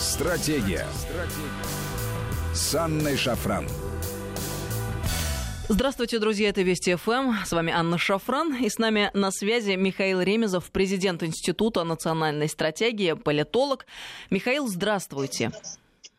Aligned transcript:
Стратегия. 0.00 0.86
Стратегия. 0.94 2.54
С 2.54 2.74
Анной 2.74 3.18
Шафран. 3.18 3.68
Здравствуйте, 5.68 6.18
друзья, 6.18 6.48
это 6.48 6.62
Вести 6.62 6.94
ФМ. 6.94 7.44
С 7.44 7.52
вами 7.52 7.70
Анна 7.70 7.98
Шафран. 7.98 8.54
И 8.54 8.70
с 8.70 8.78
нами 8.78 9.10
на 9.12 9.30
связи 9.30 9.72
Михаил 9.72 10.22
Ремезов, 10.22 10.70
президент 10.70 11.22
Института 11.22 11.84
национальной 11.84 12.48
стратегии, 12.48 13.12
политолог. 13.12 13.84
Михаил, 14.30 14.68
здравствуйте. 14.68 15.52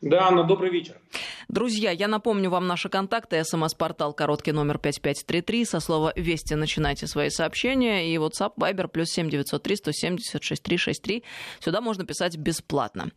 Да, 0.01 0.27
Анна, 0.27 0.43
добрый 0.43 0.71
вечер. 0.71 0.99
Друзья, 1.47 1.91
я 1.91 2.07
напомню 2.07 2.49
вам 2.49 2.65
наши 2.65 2.87
контакты. 2.87 3.43
СМС-портал 3.43 4.13
короткий 4.13 4.53
номер 4.53 4.77
5533. 4.77 5.65
Со 5.65 5.79
слова 5.81 6.13
«Вести» 6.15 6.53
начинайте 6.53 7.07
свои 7.07 7.29
сообщения. 7.29 8.07
И 8.07 8.15
WhatsApp, 8.15 8.53
Viber, 8.57 8.87
плюс 8.87 9.09
7903 9.09 9.75
170 9.75 10.41
6363. 10.41 11.23
Сюда 11.59 11.81
можно 11.81 12.05
писать 12.05 12.37
бесплатно. 12.37 13.11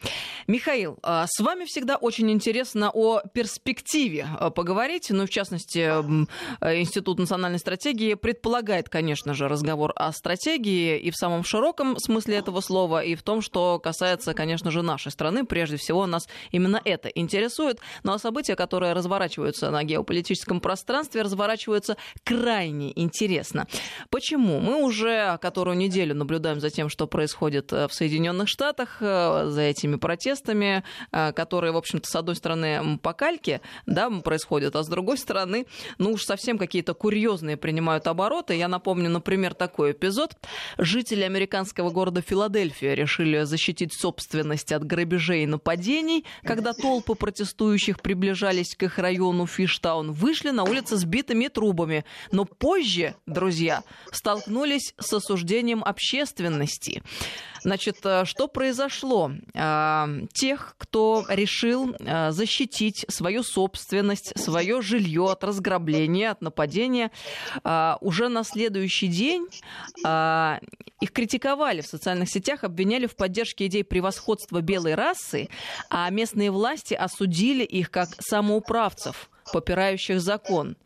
Михаил, 0.49 0.99
а, 1.05 1.27
с 1.29 1.41
вами 1.41 1.65
всегда 1.65 1.97
очень 1.97 2.29
интересно 2.33 2.91
о 2.93 3.21
перспективе 3.21 4.27
а, 4.39 4.51
поговорить. 4.51 5.07
Ну, 5.11 5.27
в 5.27 5.31
частности, 5.31 5.79
Институт 6.61 7.21
национальной 7.21 7.61
стратегии 7.61 8.15
предполагает, 8.15 8.89
конечно 8.89 9.33
же, 9.33 9.47
разговор 9.47 9.93
о 9.95 10.11
стратегии 10.11 10.99
и 10.99 11.13
в 11.13 11.17
самом 11.17 11.45
широком 11.45 11.97
смысле 11.99 12.39
этого 12.39 12.61
слова, 12.61 13.05
и 13.05 13.15
в 13.15 13.23
том, 13.23 13.43
что 13.43 13.79
касается, 13.79 14.35
конечно 14.35 14.73
же, 14.73 14.83
нашей 14.83 15.13
страны. 15.13 15.47
Прежде 15.47 15.77
всего, 15.77 16.07
нас 16.07 16.27
именно 16.51 16.74
это 16.85 17.09
интересует. 17.09 17.81
Ну, 18.03 18.13
а 18.13 18.19
события, 18.19 18.57
которые 18.57 18.93
разворачиваются 18.93 19.71
на 19.71 19.85
геополитическом 19.85 20.61
пространстве, 20.61 21.23
разворачиваются 21.23 21.97
крайне 22.25 22.99
интересно. 22.99 23.67
Почему? 24.11 24.61
Мы 24.61 24.83
уже 24.83 25.39
которую 25.41 25.77
неделю 25.77 26.15
наблюдаем 26.15 26.61
за 26.61 26.71
тем, 26.71 26.89
что 26.89 27.07
происходит 27.07 27.73
э, 27.73 27.87
в 27.87 27.95
Соединенных 27.95 28.49
Штатах, 28.49 28.97
э, 29.01 29.47
за 29.49 29.61
этими 29.61 29.97
протестами, 29.97 30.83
э, 31.13 31.33
которые, 31.33 31.73
в 31.73 31.77
общем-то, 31.77 32.09
с 32.09 32.17
одной 32.17 32.37
стороны, 32.37 32.99
по 33.03 33.13
кальке 33.13 33.61
да, 33.87 34.09
происходят, 34.09 34.75
а 34.77 34.83
с 34.83 34.89
другой 34.89 35.19
стороны, 35.19 35.67
ну 35.99 36.13
уж 36.13 36.25
совсем 36.25 36.59
какие-то 36.59 36.95
курьезные 36.95 37.57
принимают 37.57 38.07
обороты. 38.07 38.55
Я 38.55 38.69
напомню, 38.69 39.11
например, 39.11 39.55
такой 39.55 39.93
эпизод. 39.93 40.37
Жители 40.79 41.23
американского 41.23 41.91
города 41.91 42.21
Филадельфия 42.21 42.95
решили 42.95 43.43
защитить 43.43 43.93
собственность 43.93 44.73
от 44.73 44.85
грабежей 44.85 45.45
и 45.45 45.47
нападений, 45.47 46.25
когда 46.43 46.64
толпы 46.73 47.15
протестующих 47.15 48.01
приближались 48.01 48.75
к 48.75 48.85
их 48.85 48.99
району 48.99 49.47
Фиштаун, 49.47 50.13
вышли 50.13 50.51
на 50.51 50.65
улицы 50.65 50.97
с 50.97 51.05
битыми 51.05 51.49
трубами. 51.49 52.05
Но 52.33 52.45
позже, 52.45 53.17
друзья, 53.27 53.83
столкнулись 54.11 54.95
с 54.99 55.13
осуждением 55.13 55.85
общественности. 55.85 57.03
Значит, 57.65 57.97
э, 58.05 58.27
что 58.27 58.47
произошло? 58.47 59.33
А, 59.55 60.07
тех, 60.33 60.75
кто 60.77 61.25
решил 61.29 61.97
э, 61.99 62.31
защитить 62.31 63.07
свою 63.09 63.43
собственность, 63.43 64.39
свое 64.39 64.83
жилье 64.83 65.31
от 65.31 65.43
разграбления, 65.43 66.31
от 66.31 66.43
нападения, 66.43 67.11
уже 68.01 68.29
на 68.29 68.45
следующий 68.45 69.07
день 69.09 69.47
их 71.01 71.13
критиковали 71.13 71.81
в 71.81 71.87
социальных 71.87 72.29
сетях, 72.29 72.65
обвиняли 72.65 73.07
в 73.07 73.17
поддержке 73.17 73.67
идей 73.67 73.85
превосходства 73.85 74.61
белой 74.61 74.95
расы, 74.95 75.49
а 75.89 76.11
местные 76.11 76.51
власти 76.51 76.95
осудили 76.95 77.65
их 77.65 77.91
как 77.91 78.09
самоуправцев 78.21 79.31
попирающих 79.53 80.21
закон. 80.21 80.77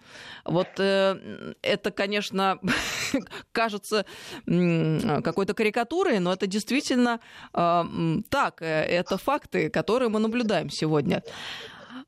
Вот 0.44 0.68
э, 0.78 1.54
это, 1.62 1.90
конечно, 1.90 2.58
кажется 3.52 4.04
какой-то 4.46 5.54
карикатурой, 5.54 6.18
но 6.18 6.32
это 6.32 6.46
действительно 6.46 7.20
э, 7.54 7.84
так. 8.30 8.62
Это 8.62 9.18
факты, 9.18 9.70
которые 9.70 10.08
мы 10.08 10.20
наблюдаем 10.20 10.70
сегодня 10.70 11.22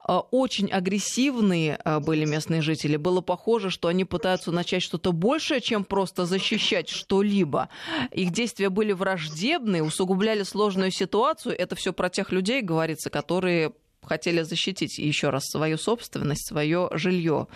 э, 0.08 0.12
очень 0.30 0.70
агрессивные 0.70 1.78
э, 1.84 2.00
были 2.00 2.24
местные 2.24 2.62
жители. 2.62 2.96
Было 2.96 3.20
похоже, 3.20 3.70
что 3.70 3.88
они 3.88 4.04
пытаются 4.04 4.52
начать 4.52 4.82
что-то 4.82 5.12
большее, 5.12 5.60
чем 5.60 5.84
просто 5.84 6.24
защищать 6.24 6.88
что-либо. 6.88 7.68
Их 8.12 8.32
действия 8.32 8.70
были 8.70 8.92
враждебные, 8.92 9.82
усугубляли 9.82 10.42
сложную 10.42 10.90
ситуацию. 10.90 11.58
Это 11.58 11.76
все 11.76 11.92
про 11.92 12.08
тех 12.08 12.32
людей, 12.32 12.62
говорится, 12.62 13.10
которые 13.10 13.72
хотели 14.02 14.42
защитить 14.42 14.98
еще 14.98 15.30
раз 15.30 15.44
свою 15.46 15.78
собственность, 15.78 16.48
свое 16.48 16.88
жилье. 16.92 17.46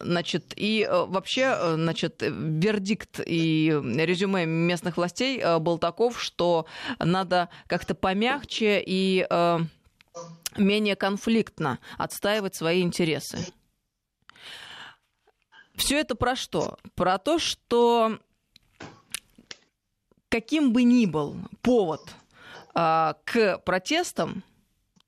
Значит, 0.00 0.52
и 0.56 0.86
э, 0.88 1.04
вообще, 1.06 1.56
э, 1.56 1.74
значит, 1.76 2.22
вердикт 2.22 3.20
и 3.24 3.68
резюме 3.68 4.44
местных 4.44 4.96
властей 4.96 5.38
э, 5.38 5.58
был 5.58 5.78
таков, 5.78 6.20
что 6.20 6.66
надо 6.98 7.48
как-то 7.66 7.94
помягче 7.94 8.82
и 8.84 9.26
менее 10.56 10.94
конфликтно 10.94 11.78
отстаивать 11.98 12.54
свои 12.54 12.82
интересы. 12.82 13.38
Все 15.74 15.98
это 15.98 16.14
про 16.14 16.36
что? 16.36 16.78
Про 16.94 17.18
то, 17.18 17.38
что 17.40 18.18
каким 20.28 20.72
бы 20.72 20.84
ни 20.84 21.06
был 21.06 21.36
повод 21.62 22.00
к 22.72 23.58
протестам, 23.64 24.44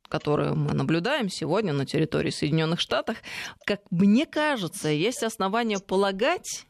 которую 0.09 0.57
мы 0.57 0.75
наблюдаем 0.75 1.29
сегодня 1.29 1.73
на 1.73 1.87
территории 1.87 2.31
Соединенных 2.31 2.81
Штатов, 2.81 3.17
как 3.65 3.81
мне 3.91 4.27
кажется, 4.27 4.89
есть 4.89 5.23
основания 5.23 5.79
полагать, 5.79 6.67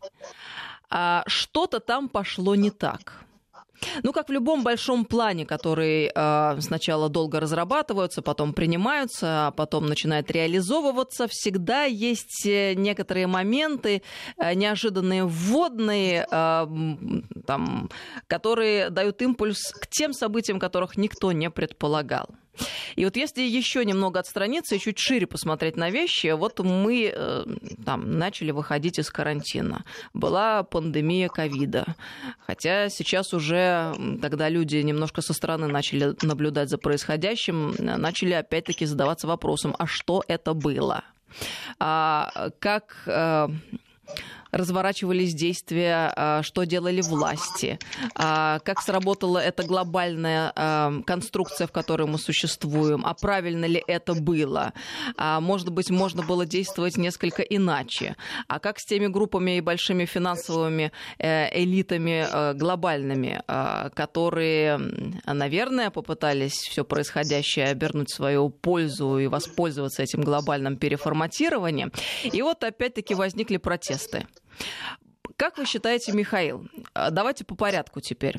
а, 0.88 1.24
что-то 1.26 1.80
там 1.80 2.08
пошло 2.08 2.54
не 2.54 2.70
так. 2.70 3.26
Ну, 4.02 4.12
как 4.12 4.28
в 4.28 4.32
любом 4.32 4.62
большом 4.62 5.04
плане, 5.04 5.46
который 5.46 6.10
э, 6.14 6.60
сначала 6.60 7.08
долго 7.08 7.40
разрабатываются, 7.40 8.22
потом 8.22 8.52
принимаются, 8.52 9.48
а 9.48 9.50
потом 9.50 9.86
начинает 9.86 10.30
реализовываться, 10.30 11.26
всегда 11.28 11.84
есть 11.84 12.46
э, 12.46 12.74
некоторые 12.74 13.26
моменты, 13.26 14.02
э, 14.38 14.54
неожиданные 14.54 15.24
вводные, 15.24 16.26
э, 16.30 16.66
там, 17.46 17.90
которые 18.26 18.90
дают 18.90 19.22
импульс 19.22 19.72
к 19.72 19.86
тем 19.88 20.12
событиям, 20.12 20.58
которых 20.58 20.96
никто 20.96 21.32
не 21.32 21.50
предполагал. 21.50 22.28
И 22.94 23.04
вот 23.04 23.16
если 23.16 23.42
еще 23.42 23.84
немного 23.84 24.20
отстраниться 24.20 24.74
и 24.74 24.78
чуть 24.78 24.98
шире 24.98 25.26
посмотреть 25.26 25.76
на 25.76 25.90
вещи, 25.90 26.32
вот 26.32 26.60
мы 26.60 27.12
э, 27.14 27.44
там 27.84 28.18
начали 28.18 28.50
выходить 28.50 28.98
из 28.98 29.10
карантина. 29.10 29.84
Была 30.14 30.62
пандемия 30.62 31.28
ковида. 31.28 31.96
Хотя 32.46 32.88
сейчас 32.88 33.34
уже, 33.34 33.94
тогда 34.20 34.48
люди 34.48 34.76
немножко 34.76 35.22
со 35.22 35.32
стороны 35.32 35.66
начали 35.66 36.14
наблюдать 36.22 36.70
за 36.70 36.78
происходящим, 36.78 37.74
начали 37.78 38.32
опять-таки 38.32 38.86
задаваться 38.86 39.26
вопросом, 39.26 39.74
а 39.78 39.86
что 39.86 40.22
это 40.28 40.54
было? 40.54 41.04
А, 41.78 42.50
как 42.58 43.02
э, 43.06 43.48
разворачивались 44.50 45.34
действия, 45.34 46.12
а, 46.14 46.42
что 46.42 46.64
делали 46.64 47.00
власти, 47.02 47.78
а, 48.14 48.60
как 48.60 48.80
сработала 48.80 49.38
эта 49.38 49.62
глобальная 49.62 50.52
а, 50.54 50.92
конструкция, 51.04 51.66
в 51.66 51.72
которой 51.72 52.06
мы 52.06 52.18
существуем, 52.18 53.04
а 53.04 53.14
правильно 53.14 53.64
ли 53.64 53.82
это 53.86 54.14
было, 54.14 54.72
может 55.16 55.70
быть, 55.70 55.90
можно 55.90 56.22
было 56.22 56.46
действовать 56.46 56.96
несколько 56.96 57.42
иначе, 57.42 58.16
а 58.48 58.58
как 58.58 58.78
с 58.78 58.84
теми 58.84 59.06
группами 59.06 59.58
и 59.58 59.60
большими 59.60 60.04
финансовыми 60.04 60.92
э, 61.18 61.62
элитами 61.62 62.26
э, 62.30 62.54
глобальными, 62.54 63.42
которые, 63.94 64.78
наверное, 65.26 65.90
попытались 65.90 66.54
все 66.54 66.84
происходящее 66.84 67.66
обернуть 67.66 68.10
в 68.10 68.14
свою 68.14 68.50
пользу 68.50 69.18
и 69.18 69.26
воспользоваться 69.26 70.02
этим 70.02 70.22
глобальным 70.22 70.76
переформатированием. 70.76 71.92
И 72.24 72.42
вот 72.42 72.64
опять-таки 72.64 73.14
возникли 73.14 73.56
протесты. 73.56 74.26
Как 75.36 75.58
вы 75.58 75.66
считаете, 75.66 76.12
Михаил? 76.12 76.68
А, 76.94 77.10
давайте 77.10 77.44
по 77.44 77.54
порядку 77.54 78.00
теперь. 78.00 78.36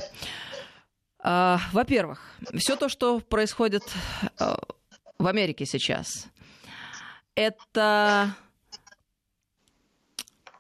А, 1.20 1.60
во-первых, 1.72 2.22
все 2.56 2.76
то, 2.76 2.90
что 2.90 3.20
происходит 3.20 3.84
а, 4.40 4.58
в 5.20 5.28
Америке 5.28 5.66
сейчас, 5.66 6.28
это 7.36 8.36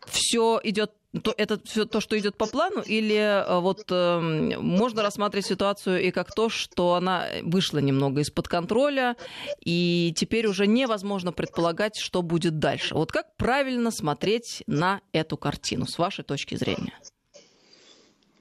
все 0.05 0.59
идет 0.63 0.93
то, 1.23 1.33
это 1.37 1.59
все 1.63 1.85
то, 1.85 2.01
что 2.01 2.17
идет 2.19 2.37
по 2.37 2.45
плану, 2.45 2.81
или 2.81 3.15
э, 3.15 3.59
вот 3.59 3.85
э, 3.89 4.19
можно 4.19 5.01
рассматривать 5.01 5.45
ситуацию 5.45 6.01
и 6.01 6.11
как 6.11 6.33
то, 6.33 6.49
что 6.49 6.95
она 6.95 7.27
вышла 7.43 7.79
немного 7.79 8.21
из-под 8.21 8.47
контроля, 8.47 9.15
и 9.63 10.13
теперь 10.15 10.47
уже 10.47 10.67
невозможно 10.67 11.31
предполагать, 11.31 11.97
что 11.97 12.21
будет 12.21 12.59
дальше. 12.59 12.93
Вот 12.93 13.11
как 13.11 13.35
правильно 13.37 13.89
смотреть 13.91 14.63
на 14.67 15.01
эту 15.13 15.37
картину 15.37 15.85
с 15.85 15.97
вашей 15.97 16.23
точки 16.23 16.55
зрения? 16.55 16.93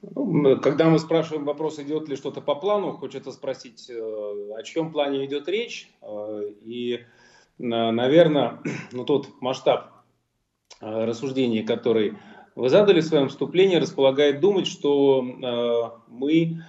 Ну, 0.01 0.59
когда 0.59 0.89
мы 0.89 0.99
спрашиваем 0.99 1.45
вопрос, 1.45 1.79
идет 1.79 2.07
ли 2.07 2.15
что-то 2.15 2.41
по 2.41 2.55
плану, 2.55 2.91
хочется 2.91 3.31
спросить, 3.31 3.89
э, 3.89 3.93
о 4.57 4.61
чем 4.63 4.91
плане 4.91 5.25
идет 5.25 5.47
речь. 5.47 5.89
Э, 6.01 6.41
и, 6.63 6.99
наверное, 7.57 8.61
ну, 8.91 9.05
тот 9.05 9.41
масштаб 9.41 9.93
рассуждений, 10.79 11.63
который 11.63 12.17
вы 12.57 12.69
задали 12.69 13.01
в 13.01 13.05
своем 13.05 13.29
вступлении, 13.29 13.77
располагает 13.77 14.39
думать, 14.39 14.67
что 14.67 15.23
э, 15.23 15.99
мы 16.07 16.63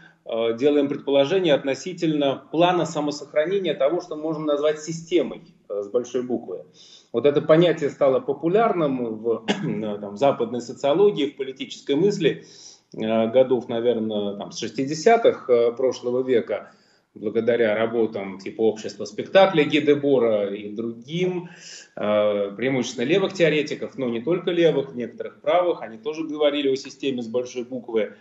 делаем 0.59 0.89
предположение 0.89 1.55
относительно 1.55 2.43
плана 2.53 2.85
самосохранения 2.85 3.73
того, 3.73 4.03
что 4.03 4.15
можно 4.15 4.45
назвать 4.45 4.83
системой 4.83 5.41
с 5.71 5.89
большой 5.89 6.23
буквы. 6.23 6.67
Вот 7.15 7.25
это 7.25 7.41
понятие 7.41 7.89
стало 7.89 8.21
популярным 8.21 9.17
в 9.17 9.47
там, 10.01 10.19
западной 10.19 10.61
социологии, 10.61 11.31
в 11.31 11.37
политической 11.39 11.95
мысли 11.97 12.45
годов, 12.93 13.69
наверное, 13.69 14.37
там, 14.37 14.53
с 14.53 14.63
60-х 14.63 15.73
прошлого 15.73 16.23
века 16.23 16.73
благодаря 17.15 17.75
работам 17.75 18.39
типа 18.39 18.63
общества 18.63 19.05
спектакля 19.05 19.65
Гидебора 19.65 20.55
и 20.55 20.69
другим, 20.71 21.49
э, 21.97 22.53
преимущественно 22.57 23.05
левых 23.05 23.35
теоретиков, 23.35 23.97
но 23.99 24.09
не 24.09 24.21
только 24.21 24.51
левых, 24.51 24.95
некоторых 24.95 25.41
правых, 25.41 25.83
они 25.83 25.99
тоже 25.99 26.25
говорили 26.25 26.69
о 26.69 26.77
системе 26.77 27.23
с 27.23 27.29
большой 27.29 27.65
буквы. 27.65 28.15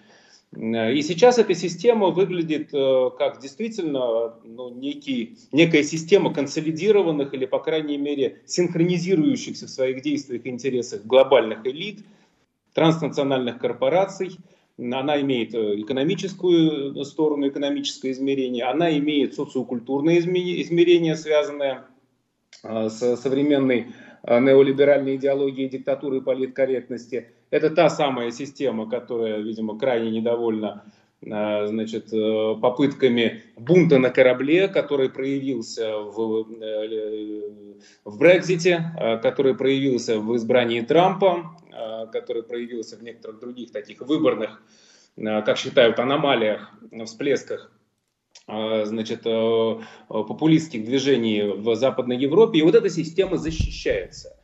Э, 0.55 0.93
и 0.93 1.01
сейчас 1.01 1.37
эта 1.37 1.53
система 1.53 2.07
выглядит 2.07 2.73
э, 2.73 3.09
как 3.17 3.39
действительно 3.41 4.35
ну, 4.43 4.69
некий, 4.73 5.37
некая 5.51 5.83
система 5.83 6.33
консолидированных 6.33 7.33
или, 7.33 7.45
по 7.45 7.59
крайней 7.59 7.97
мере, 7.97 8.41
синхронизирующихся 8.45 9.67
в 9.67 9.69
своих 9.69 10.01
действиях 10.01 10.45
и 10.45 10.49
интересах 10.49 11.05
глобальных 11.05 11.65
элит, 11.65 11.99
транснациональных 12.73 13.59
корпораций– 13.59 14.37
она 14.79 15.19
имеет 15.21 15.53
э, 15.55 15.81
экономическую 15.81 16.95
э, 16.95 17.03
сторону, 17.03 17.47
экономическое 17.47 18.11
измерение, 18.11 18.65
она 18.65 18.95
имеет 18.97 19.33
социокультурное 19.33 20.19
измерение, 20.19 21.15
связанное 21.15 21.85
э, 22.63 22.89
с 22.89 23.17
современной 23.17 23.87
неолиберальной 24.23 25.15
идеологией 25.15 25.69
диктатуры 25.69 26.17
и 26.17 26.21
политкорректности. 26.21 27.29
Это 27.49 27.69
та 27.69 27.89
самая 27.89 28.31
система, 28.31 28.89
которая, 28.89 29.39
видимо, 29.39 29.77
крайне 29.77 30.11
недовольна 30.11 30.83
значит, 31.21 32.11
попытками 32.11 33.43
бунта 33.55 33.99
на 33.99 34.09
корабле, 34.09 34.67
который 34.67 35.09
проявился 35.09 35.97
в, 35.97 36.45
в 38.03 38.17
Брекзите, 38.17 39.19
который 39.23 39.55
проявился 39.55 40.19
в 40.19 40.35
избрании 40.35 40.81
Трампа, 40.81 41.57
который 42.11 42.43
проявился 42.43 42.97
в 42.97 43.03
некоторых 43.03 43.39
других 43.39 43.71
таких 43.71 44.01
выборных, 44.01 44.61
э, 45.15 45.41
как 45.41 45.57
считают, 45.57 45.99
аномалиях, 45.99 46.71
всплесках 47.05 47.71
э, 48.47 48.85
значит, 48.85 49.23
популистских 49.23 50.85
движений 50.85 51.43
в 51.43 51.75
Западной 51.75 52.17
Европе. 52.17 52.59
И 52.59 52.61
вот 52.63 52.75
эта 52.75 52.89
система 52.89 53.37
защищается. 53.37 54.35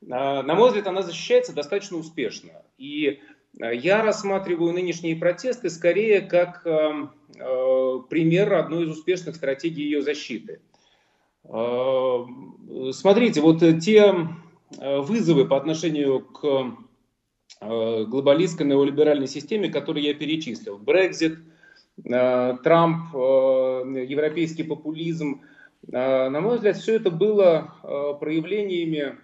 На 0.00 0.42
мой 0.54 0.68
взгляд, 0.68 0.86
она 0.86 1.02
защищается 1.02 1.52
достаточно 1.52 1.96
успешно. 1.96 2.62
И 2.76 3.20
я 3.58 4.04
рассматриваю 4.04 4.72
нынешние 4.72 5.16
протесты 5.16 5.70
скорее 5.70 6.20
как 6.20 6.62
пример 6.62 8.54
одной 8.54 8.84
из 8.84 8.90
успешных 8.90 9.34
стратегий 9.34 9.82
ее 9.82 10.02
защиты. 10.02 10.60
Смотрите, 11.42 13.40
вот 13.40 13.60
те 13.80 14.14
Э, 14.14 14.47
вызовы 14.76 15.46
по 15.46 15.56
отношению 15.56 16.20
к 16.20 16.74
э, 17.60 18.04
глобалистской 18.04 18.66
неолиберальной 18.66 19.26
системе, 19.26 19.70
которую 19.70 20.04
я 20.04 20.14
перечислил. 20.14 20.78
Брекзит, 20.78 21.38
э, 22.04 22.56
Трамп, 22.62 23.14
европейский 23.14 24.64
популизм. 24.64 25.42
На 25.86 26.40
мой 26.40 26.56
взгляд, 26.56 26.76
все 26.76 26.96
это 26.96 27.10
было 27.10 27.72
проявлениями 28.20 29.16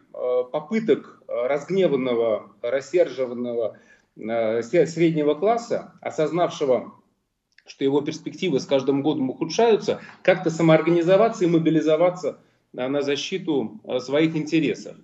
попыток 0.53 1.21
разгневанного, 1.27 2.53
рассерженного 2.63 3.77
среднего 4.15 5.35
класса, 5.35 5.95
осознавшего, 6.01 6.95
что 7.67 7.83
его 7.85 8.01
перспективы 8.03 8.61
с 8.61 8.67
каждым 8.67 9.03
годом 9.03 9.31
ухудшаются, 9.31 10.01
как-то 10.23 10.49
самоорганизоваться 10.49 11.45
и 11.45 11.49
мобилизоваться 11.49 12.39
на 12.73 13.03
защиту 13.03 13.81
своих 13.99 14.37
интересов. 14.37 14.97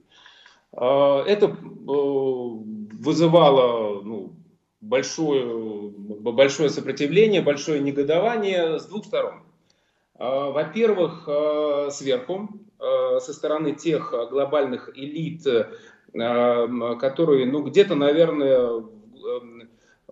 А, 0.73 1.25
это 1.25 1.47
э, 1.47 1.53
вызывало 1.87 4.03
ну, 4.03 4.33
большое, 4.81 5.91
большое 5.91 6.71
сопротивление, 6.71 7.43
большое 7.43 7.81
негодование 7.81 8.79
с 8.79 8.87
двух 8.87 9.05
сторон. 9.05 9.43
А, 10.15 10.51
во-первых, 10.51 11.25
э, 11.27 11.89
сверху, 11.91 12.49
э, 12.79 13.19
со 13.21 13.33
стороны 13.33 13.75
тех 13.75 14.15
глобальных 14.31 14.91
элит, 14.95 15.45
которые 16.13 17.47
ну, 17.47 17.63
где-то, 17.63 17.95
наверное, 17.95 18.83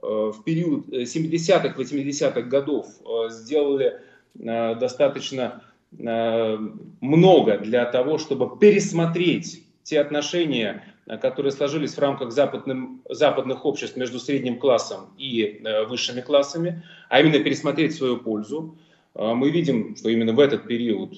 в 0.01 0.45
период 0.45 0.89
70-х, 0.91 1.75
80-х 1.77 2.43
годов 2.43 2.87
сделали 3.31 4.01
достаточно 4.37 5.65
много 5.91 7.59
для 7.59 7.85
того, 7.87 8.19
чтобы 8.19 8.57
пересмотреть 8.61 9.68
те 9.89 10.01
отношения, 10.01 10.85
э, 11.07 11.17
которые 11.17 11.51
сложились 11.51 11.95
в 11.95 11.99
рамках 11.99 12.31
западным, 12.31 13.03
западных 13.09 13.65
обществ 13.65 13.97
между 13.97 14.19
средним 14.19 14.59
классом 14.59 15.15
и 15.17 15.63
э, 15.65 15.85
высшими 15.87 16.21
классами, 16.21 16.83
а 17.09 17.21
именно 17.21 17.43
пересмотреть 17.43 17.95
свою 17.95 18.19
пользу. 18.19 18.77
Э, 19.15 19.33
мы 19.33 19.51
видим, 19.51 19.97
что 19.97 20.11
именно 20.11 20.35
в 20.35 20.41
этот 20.41 20.67
период 20.67 21.15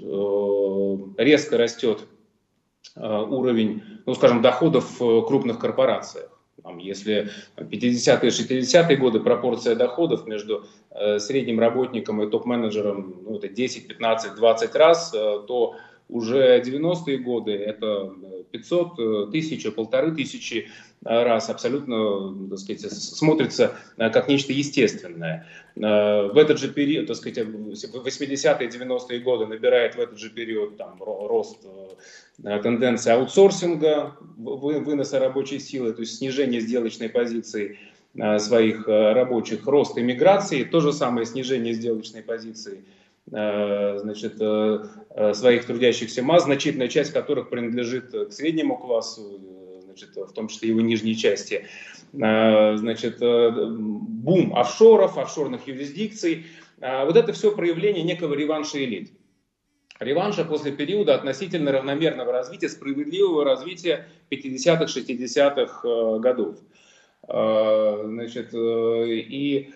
резко 1.18 1.58
растет 1.58 2.06
уровень, 2.96 3.82
ну, 4.06 4.14
скажем, 4.14 4.42
доходов 4.42 5.00
в 5.00 5.22
крупных 5.26 5.58
корпорациях. 5.58 6.30
Если 6.78 7.30
50-е, 7.56 8.30
60-е 8.30 8.96
годы 8.96 9.20
пропорция 9.20 9.76
доходов 9.76 10.26
между 10.26 10.64
средним 11.18 11.60
работником 11.60 12.22
и 12.22 12.30
топ-менеджером 12.30 13.22
ну, 13.24 13.36
это 13.36 13.48
10, 13.48 13.86
15, 13.86 14.34
20 14.34 14.74
раз, 14.74 15.10
то 15.10 15.76
уже 16.10 16.60
90-е 16.60 17.18
годы 17.18 17.52
это 17.52 18.12
500 18.50 18.98
э, 18.98 19.26
тысяч, 19.32 19.74
полторы 19.74 20.12
тысячи 20.12 20.68
э, 21.04 21.22
раз 21.22 21.50
абсолютно 21.50 22.48
так 22.48 22.58
сказать, 22.58 22.92
смотрится 22.92 23.76
э, 23.96 24.10
как 24.10 24.28
нечто 24.28 24.52
естественное. 24.52 25.46
В 25.76 26.36
этот 26.36 26.58
же 26.58 26.68
период, 26.68 27.06
так 27.06 27.16
сказать, 27.16 27.46
в 27.46 28.06
80-е, 28.06 28.68
90-е 28.68 29.20
годы 29.20 29.46
набирает 29.46 29.94
в 29.94 30.00
этот 30.00 30.18
же 30.18 30.28
период 30.28 30.76
там, 30.76 30.96
рост 31.00 31.58
тенденции 32.42 33.12
аутсорсинга, 33.12 34.16
выноса 34.36 35.20
рабочей 35.20 35.60
силы, 35.60 35.92
то 35.92 36.00
есть 36.00 36.16
снижение 36.16 36.60
сделочной 36.60 37.08
позиции 37.08 37.78
своих 38.38 38.88
рабочих, 38.88 39.64
рост 39.66 39.96
иммиграции, 39.96 40.64
то 40.64 40.80
же 40.80 40.92
самое 40.92 41.24
снижение 41.24 41.72
сделочной 41.72 42.22
позиции– 42.22 42.84
Э, 42.94 42.99
значит, 43.30 44.36
э, 44.40 44.84
э, 45.10 45.34
своих 45.34 45.64
трудящихся 45.64 46.22
масс, 46.22 46.44
значительная 46.44 46.88
часть 46.88 47.12
которых 47.12 47.48
принадлежит 47.48 48.10
к 48.10 48.32
среднему 48.32 48.76
классу, 48.76 49.40
значит, 49.84 50.16
в 50.16 50.32
том 50.32 50.48
числе 50.48 50.70
его 50.70 50.80
нижней 50.80 51.16
части. 51.16 51.66
Значит, 52.12 53.20
бум 53.20 54.56
офшоров, 54.56 55.16
офшорных 55.16 55.68
юрисдикций. 55.68 56.46
Вот 56.80 57.16
это 57.16 57.32
все 57.32 57.54
проявление 57.54 58.02
некого 58.02 58.34
реванша 58.34 58.82
элит. 58.82 59.12
Реванша 60.00 60.44
после 60.44 60.72
периода 60.72 61.14
относительно 61.14 61.70
равномерного 61.70 62.32
развития, 62.32 62.68
справедливого 62.68 63.44
развития 63.44 64.08
50-х, 64.32 64.86
60-х 64.86 66.18
годов. 66.18 66.56
Значит, 67.28 68.52
и 68.54 69.72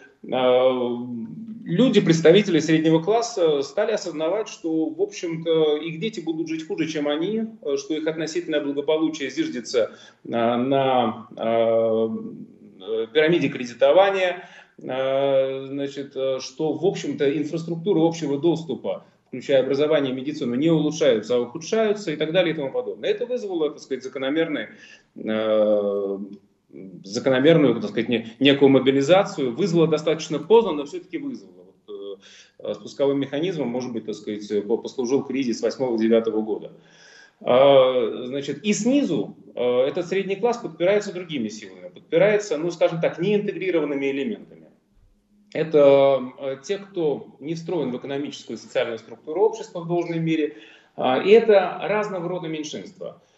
люди, 1.64 2.00
представители 2.00 2.60
среднего 2.60 3.02
класса, 3.02 3.62
стали 3.62 3.92
осознавать, 3.92 4.48
что, 4.48 4.90
в 4.90 5.00
общем-то, 5.00 5.78
их 5.78 5.98
дети 5.98 6.20
будут 6.20 6.48
жить 6.48 6.66
хуже, 6.66 6.86
чем 6.86 7.08
они, 7.08 7.44
что 7.76 7.94
их 7.94 8.06
относительное 8.06 8.60
благополучие 8.60 9.30
зиждется 9.30 9.96
на, 10.22 10.56
на 10.56 11.26
э, 11.36 13.06
пирамиде 13.12 13.48
кредитования, 13.48 14.48
э, 14.78 15.66
значит, 15.66 16.12
что, 16.40 16.72
в 16.74 16.86
общем-то, 16.86 17.36
инфраструктура 17.36 18.06
общего 18.06 18.38
доступа 18.38 19.04
включая 19.34 19.62
образование 19.64 20.12
и 20.12 20.16
медицину, 20.16 20.54
не 20.54 20.70
улучшаются, 20.70 21.34
а 21.34 21.40
ухудшаются 21.40 22.12
и 22.12 22.16
так 22.16 22.30
далее 22.32 22.54
и 22.54 22.56
тому 22.56 22.70
подобное. 22.70 23.10
Это 23.10 23.26
вызвало, 23.26 23.70
так 23.70 23.80
сказать, 23.80 24.04
закономерный 24.04 24.68
э, 25.16 26.18
закономерную, 27.04 27.80
так 27.80 27.90
сказать, 27.90 28.08
не, 28.08 28.26
некую 28.40 28.68
мобилизацию, 28.68 29.54
вызвало 29.54 29.86
достаточно 29.86 30.38
поздно, 30.38 30.72
но 30.72 30.84
все-таки 30.84 31.18
вызвало. 31.18 31.66
Вот, 31.86 32.20
э, 32.58 32.74
спусковым 32.74 33.20
механизмом, 33.20 33.68
может 33.68 33.92
быть, 33.92 34.06
так 34.06 34.14
сказать, 34.14 34.66
послужил 34.66 35.24
кризис 35.24 35.62
8-9 35.62 36.42
года. 36.42 36.72
А, 37.40 38.26
значит, 38.26 38.64
и 38.64 38.72
снизу 38.72 39.36
э, 39.54 39.80
этот 39.86 40.06
средний 40.06 40.36
класс 40.36 40.58
подпирается 40.58 41.12
другими 41.12 41.48
силами, 41.48 41.88
подпирается, 41.88 42.56
ну, 42.56 42.70
скажем 42.70 43.00
так, 43.00 43.18
неинтегрированными 43.18 44.10
элементами. 44.10 44.68
Это 45.52 46.32
э, 46.38 46.56
те, 46.64 46.78
кто 46.78 47.36
не 47.38 47.54
встроен 47.54 47.90
в 47.90 47.96
экономическую 47.96 48.56
и 48.56 48.60
социальную 48.60 48.98
структуру 48.98 49.42
общества 49.42 49.80
в 49.80 49.88
должной 49.88 50.18
мере, 50.18 50.56
а, 50.96 51.18
и 51.18 51.30
это 51.30 51.78
разного 51.82 52.28
рода 52.28 52.48
меньшинства– 52.48 53.22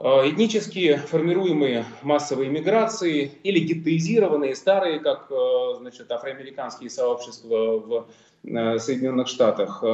этнически 0.00 0.96
формируемые 0.96 1.84
массовые 2.02 2.48
миграции 2.48 3.32
или 3.42 3.58
геттоизированные 3.60 4.54
старые, 4.54 4.98
как 4.98 5.30
значит, 5.78 6.10
афроамериканские 6.10 6.88
сообщества 6.88 7.78
в 7.78 8.08
Соединенных 8.42 9.28
Штатах. 9.28 9.84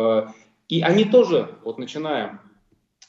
И 0.68 0.80
они 0.80 1.04
тоже, 1.04 1.48
вот 1.64 1.78
начиная 1.78 2.40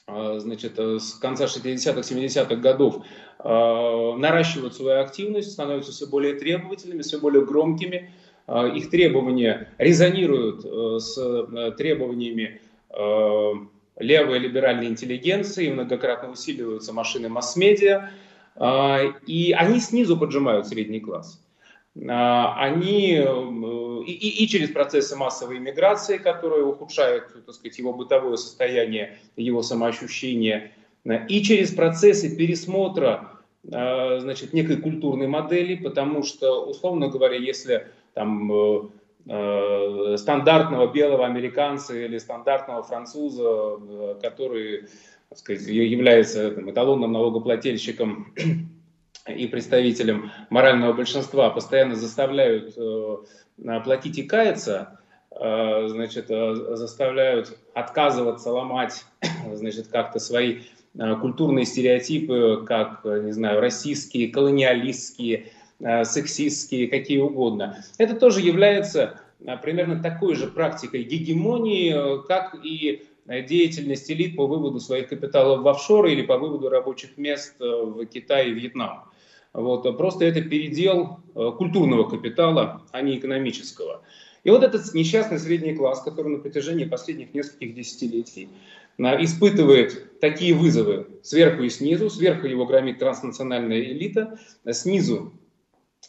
значит, 0.06 0.78
с 0.78 1.12
конца 1.14 1.44
60-х, 1.44 2.00
70-х 2.00 2.56
годов, 2.56 3.04
наращивают 3.44 4.74
свою 4.74 5.00
активность, 5.00 5.52
становятся 5.52 5.92
все 5.92 6.06
более 6.06 6.34
требовательными, 6.34 7.02
все 7.02 7.20
более 7.20 7.44
громкими. 7.44 8.10
Их 8.74 8.90
требования 8.90 9.72
резонируют 9.78 10.64
с 11.02 11.14
требованиями 11.76 12.60
левой 13.98 14.38
либеральной 14.38 14.86
интеллигенции, 14.86 15.70
многократно 15.70 16.30
усиливаются 16.30 16.92
машины 16.92 17.28
масс-медиа, 17.28 18.10
а, 18.56 19.00
и 19.26 19.52
они 19.52 19.80
снизу 19.80 20.16
поджимают 20.16 20.66
средний 20.66 21.00
класс. 21.00 21.42
А, 22.08 22.54
они 22.60 23.16
э, 23.16 24.02
и, 24.06 24.44
и 24.44 24.48
через 24.48 24.70
процессы 24.70 25.16
массовой 25.16 25.58
иммиграции, 25.58 26.18
которые 26.18 26.64
ухудшают 26.64 27.44
так 27.44 27.54
сказать, 27.54 27.78
его 27.78 27.92
бытовое 27.92 28.36
состояние, 28.36 29.18
его 29.36 29.62
самоощущение, 29.62 30.72
и 31.28 31.42
через 31.42 31.72
процессы 31.72 32.36
пересмотра 32.36 33.32
а, 33.72 34.18
значит, 34.20 34.52
некой 34.52 34.76
культурной 34.76 35.26
модели, 35.26 35.74
потому 35.74 36.22
что, 36.22 36.64
условно 36.64 37.08
говоря, 37.08 37.36
если 37.36 37.88
там 38.14 38.90
э, 39.28 40.16
стандартного 40.16 40.92
белого 40.92 41.26
американца 41.26 41.94
или 41.94 42.18
стандартного 42.18 42.82
француза, 42.82 43.78
э, 43.78 44.14
который 44.22 44.88
так 45.28 45.38
сказать, 45.38 45.66
является 45.66 46.50
там, 46.52 46.70
эталонным 46.70 47.12
налогоплательщиком 47.12 48.34
и 49.26 49.46
представителем 49.46 50.30
морального 50.48 50.92
большинства, 50.94 51.50
постоянно 51.50 51.94
заставляют 51.96 52.74
э, 52.76 53.16
платить 53.84 54.18
и 54.18 54.22
каяться, 54.22 54.98
э, 55.30 55.88
значит, 55.88 56.26
э, 56.30 56.54
заставляют 56.76 57.58
отказываться, 57.74 58.50
ломать 58.50 59.04
значит, 59.52 59.88
как-то 59.88 60.18
свои 60.18 60.62
э, 60.98 61.16
культурные 61.16 61.66
стереотипы, 61.66 62.64
как, 62.66 63.04
не 63.04 63.32
знаю, 63.32 63.60
российские, 63.60 64.28
колониалистские, 64.28 65.52
сексистские, 65.80 66.88
какие 66.88 67.18
угодно. 67.18 67.84
Это 67.98 68.14
тоже 68.16 68.40
является 68.40 69.20
э, 69.40 69.56
примерно 69.62 70.02
такой 70.02 70.34
же 70.34 70.48
практикой 70.48 71.04
гегемонии, 71.04 71.92
э, 71.94 72.22
как 72.26 72.56
и 72.64 73.04
деятельность 73.26 74.10
элит 74.10 74.36
по 74.36 74.46
выводу 74.46 74.80
своих 74.80 75.08
капиталов 75.08 75.60
в 75.60 75.68
офшоры 75.68 76.12
или 76.12 76.22
по 76.22 76.38
выводу 76.38 76.70
рабочих 76.70 77.18
мест 77.18 77.56
в 77.60 78.06
Китае 78.06 78.50
и 78.50 78.54
Вьетнам. 78.54 79.02
Вот, 79.52 79.82
просто 79.98 80.24
это 80.24 80.40
передел 80.40 81.20
культурного 81.34 82.08
капитала, 82.08 82.80
а 82.90 83.02
не 83.02 83.18
экономического. 83.18 84.00
И 84.44 84.50
вот 84.50 84.62
этот 84.62 84.94
несчастный 84.94 85.38
средний 85.38 85.74
класс, 85.74 86.00
который 86.00 86.32
на 86.32 86.38
протяжении 86.38 86.86
последних 86.86 87.34
нескольких 87.34 87.74
десятилетий 87.74 88.48
испытывает 88.98 90.20
такие 90.20 90.54
вызовы 90.54 91.06
сверху 91.22 91.62
и 91.62 91.68
снизу. 91.68 92.10
Сверху 92.10 92.46
его 92.46 92.66
громит 92.66 92.98
транснациональная 92.98 93.80
элита, 93.80 94.38
снизу 94.72 95.32
а, 95.32 95.36
а, 95.36 95.37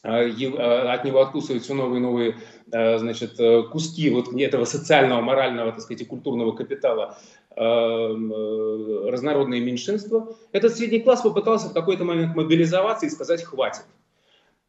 от 0.01 1.03
него 1.03 1.22
откусывают 1.22 1.63
все 1.63 1.74
новые 1.74 2.00
и 2.00 2.03
новые 2.03 2.38
а, 2.72 2.98
значит, 3.00 3.39
э, 3.39 3.63
куски 3.63 4.10
вот 4.10 4.34
этого 4.34 4.65
социального, 4.65 5.22
морального, 5.22 5.72
так 5.72 5.81
сказать, 5.81 6.01
и 6.01 6.05
культурного 6.05 6.53
капитала 6.53 7.17
разнородные 7.55 9.60
меньшинства. 9.60 10.34
Этот 10.53 10.77
средний 10.77 11.01
класс 11.01 11.22
попытался 11.22 11.69
в 11.69 11.74
какой-то 11.74 12.05
момент 12.05 12.34
мобилизоваться 12.34 13.05
и 13.05 13.10
сказать 13.10 13.43
«хватит». 13.43 13.84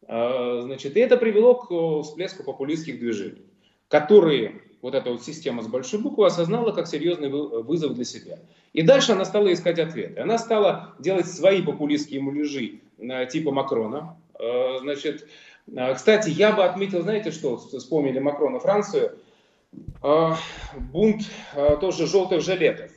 Значит, 0.07 0.97
и 0.97 0.99
это 0.99 1.15
привело 1.15 1.53
к 1.53 2.03
всплеску 2.03 2.43
популистских 2.43 2.99
движений, 2.99 3.45
которые 3.87 4.61
вот 4.81 4.93
эта 4.93 5.11
вот 5.11 5.23
система 5.23 5.61
с 5.61 5.67
большой 5.67 6.01
буквы 6.01 6.25
осознала 6.25 6.73
как 6.73 6.87
серьезный 6.87 7.29
вызов 7.29 7.93
для 7.93 8.03
себя. 8.03 8.39
И 8.73 8.81
дальше 8.81 9.13
она 9.13 9.23
стала 9.23 9.53
искать 9.53 9.79
ответы. 9.79 10.19
Она 10.19 10.37
стала 10.37 10.95
делать 10.99 11.27
свои 11.27 11.61
популистские 11.61 12.19
муляжи 12.19 12.81
типа 13.29 13.51
Макрона, 13.51 14.17
Э, 14.17 14.20
значит, 14.81 15.27
э, 15.73 15.93
кстати, 15.93 16.29
я 16.29 16.51
бы 16.51 16.63
отметил, 16.63 17.01
знаете 17.01 17.31
что, 17.31 17.57
вспомнили 17.57 18.19
Макрона 18.19 18.59
Францию, 18.59 19.19
э, 20.03 20.33
бунт 20.91 21.23
тоже 21.79 22.07
желтых 22.07 22.41
жилетов. 22.41 22.91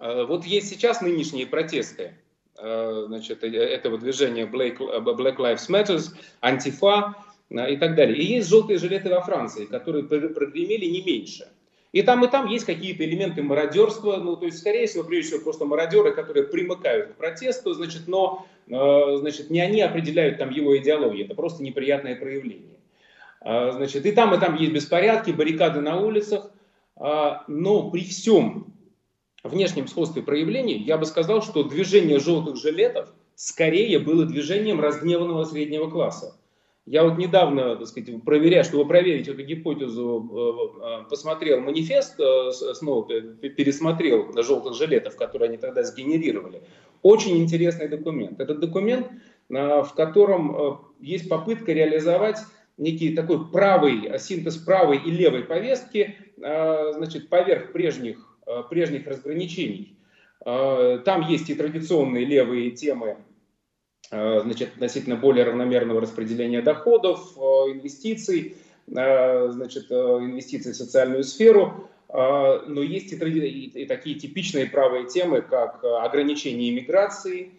Вот 0.00 0.44
есть 0.44 0.68
сейчас 0.68 1.00
нынешние 1.00 1.46
протесты 1.46 2.14
значит, 2.56 3.42
этого 3.42 3.96
движения 3.96 4.44
Black 4.44 4.76
Lives 4.78 5.70
Matter, 5.70 6.00
антифа 6.42 7.14
и 7.48 7.76
так 7.76 7.94
далее. 7.94 8.18
И 8.18 8.24
есть 8.24 8.48
желтые 8.48 8.78
жилеты 8.78 9.08
во 9.08 9.22
Франции, 9.22 9.64
которые 9.64 10.04
прогремели 10.04 10.86
не 10.86 11.02
меньше. 11.02 11.48
И 11.94 12.02
там, 12.02 12.24
и 12.24 12.28
там 12.28 12.48
есть 12.48 12.64
какие-то 12.64 13.04
элементы 13.04 13.44
мародерства, 13.44 14.16
ну, 14.16 14.34
то 14.34 14.46
есть, 14.46 14.58
скорее 14.58 14.88
всего, 14.88 15.04
прежде 15.04 15.28
всего, 15.28 15.44
просто 15.44 15.64
мародеры, 15.64 16.10
которые 16.12 16.44
примыкают 16.44 17.12
к 17.12 17.14
протесту, 17.14 17.72
значит, 17.72 18.08
но, 18.08 18.48
э, 18.66 19.16
значит, 19.18 19.48
не 19.48 19.60
они 19.60 19.80
определяют 19.80 20.38
там 20.38 20.50
его 20.50 20.76
идеологию, 20.76 21.26
это 21.26 21.36
просто 21.36 21.62
неприятное 21.62 22.16
проявление. 22.16 22.80
Э, 23.42 23.70
значит, 23.70 24.06
и 24.06 24.10
там, 24.10 24.34
и 24.34 24.40
там 24.40 24.56
есть 24.56 24.72
беспорядки, 24.72 25.30
баррикады 25.30 25.82
на 25.82 26.00
улицах, 26.00 26.50
э, 26.96 27.30
но 27.46 27.90
при 27.90 28.02
всем 28.02 28.74
внешнем 29.44 29.86
сходстве 29.86 30.20
проявлений, 30.20 30.82
я 30.82 30.98
бы 30.98 31.06
сказал, 31.06 31.42
что 31.42 31.62
движение 31.62 32.18
желтых 32.18 32.56
жилетов 32.56 33.14
скорее 33.36 34.00
было 34.00 34.26
движением 34.26 34.80
разгневанного 34.80 35.44
среднего 35.44 35.88
класса. 35.88 36.36
Я 36.86 37.02
вот 37.04 37.16
недавно, 37.16 37.76
так 37.76 37.86
сказать, 37.86 38.22
проверяя, 38.24 38.62
чтобы 38.62 38.86
проверить 38.86 39.26
эту 39.26 39.42
гипотезу, 39.42 40.74
э, 40.82 41.04
э, 41.04 41.08
посмотрел 41.08 41.60
манифест, 41.60 42.20
э, 42.20 42.52
снова 42.52 43.06
пересмотрел 43.06 44.30
желтых 44.42 44.74
жилетов, 44.74 45.16
которые 45.16 45.48
они 45.48 45.56
тогда 45.56 45.82
сгенерировали. 45.82 46.62
Очень 47.00 47.38
интересный 47.38 47.88
документ. 47.88 48.38
Этот 48.38 48.60
документ, 48.60 49.10
в 49.48 49.90
котором 49.94 50.80
есть 51.00 51.28
попытка 51.28 51.72
реализовать 51.72 52.38
некий 52.78 53.14
такой 53.14 53.46
правый, 53.50 54.18
синтез 54.18 54.56
правой 54.56 54.98
и 55.04 55.10
левой 55.10 55.44
повестки, 55.44 56.16
значит, 56.38 57.28
поверх 57.28 57.72
прежних, 57.72 58.38
прежних 58.70 59.06
разграничений. 59.06 59.98
Там 60.40 61.28
есть 61.28 61.50
и 61.50 61.54
традиционные 61.54 62.24
левые 62.24 62.70
темы 62.70 63.18
значит, 64.10 64.74
относительно 64.74 65.16
более 65.16 65.44
равномерного 65.44 66.00
распределения 66.00 66.62
доходов, 66.62 67.32
э, 67.36 67.40
инвестиций, 67.72 68.56
э, 68.88 69.48
значит, 69.50 69.90
инвестиций 69.90 70.72
в 70.72 70.76
социальную 70.76 71.24
сферу. 71.24 71.88
Но 72.12 72.80
есть 72.80 73.12
и, 73.12 73.16
и 73.16 73.86
такие 73.86 74.16
типичные 74.16 74.66
правые 74.66 75.08
темы, 75.08 75.42
как 75.42 75.82
ограничение 75.82 76.70
иммиграции, 76.70 77.50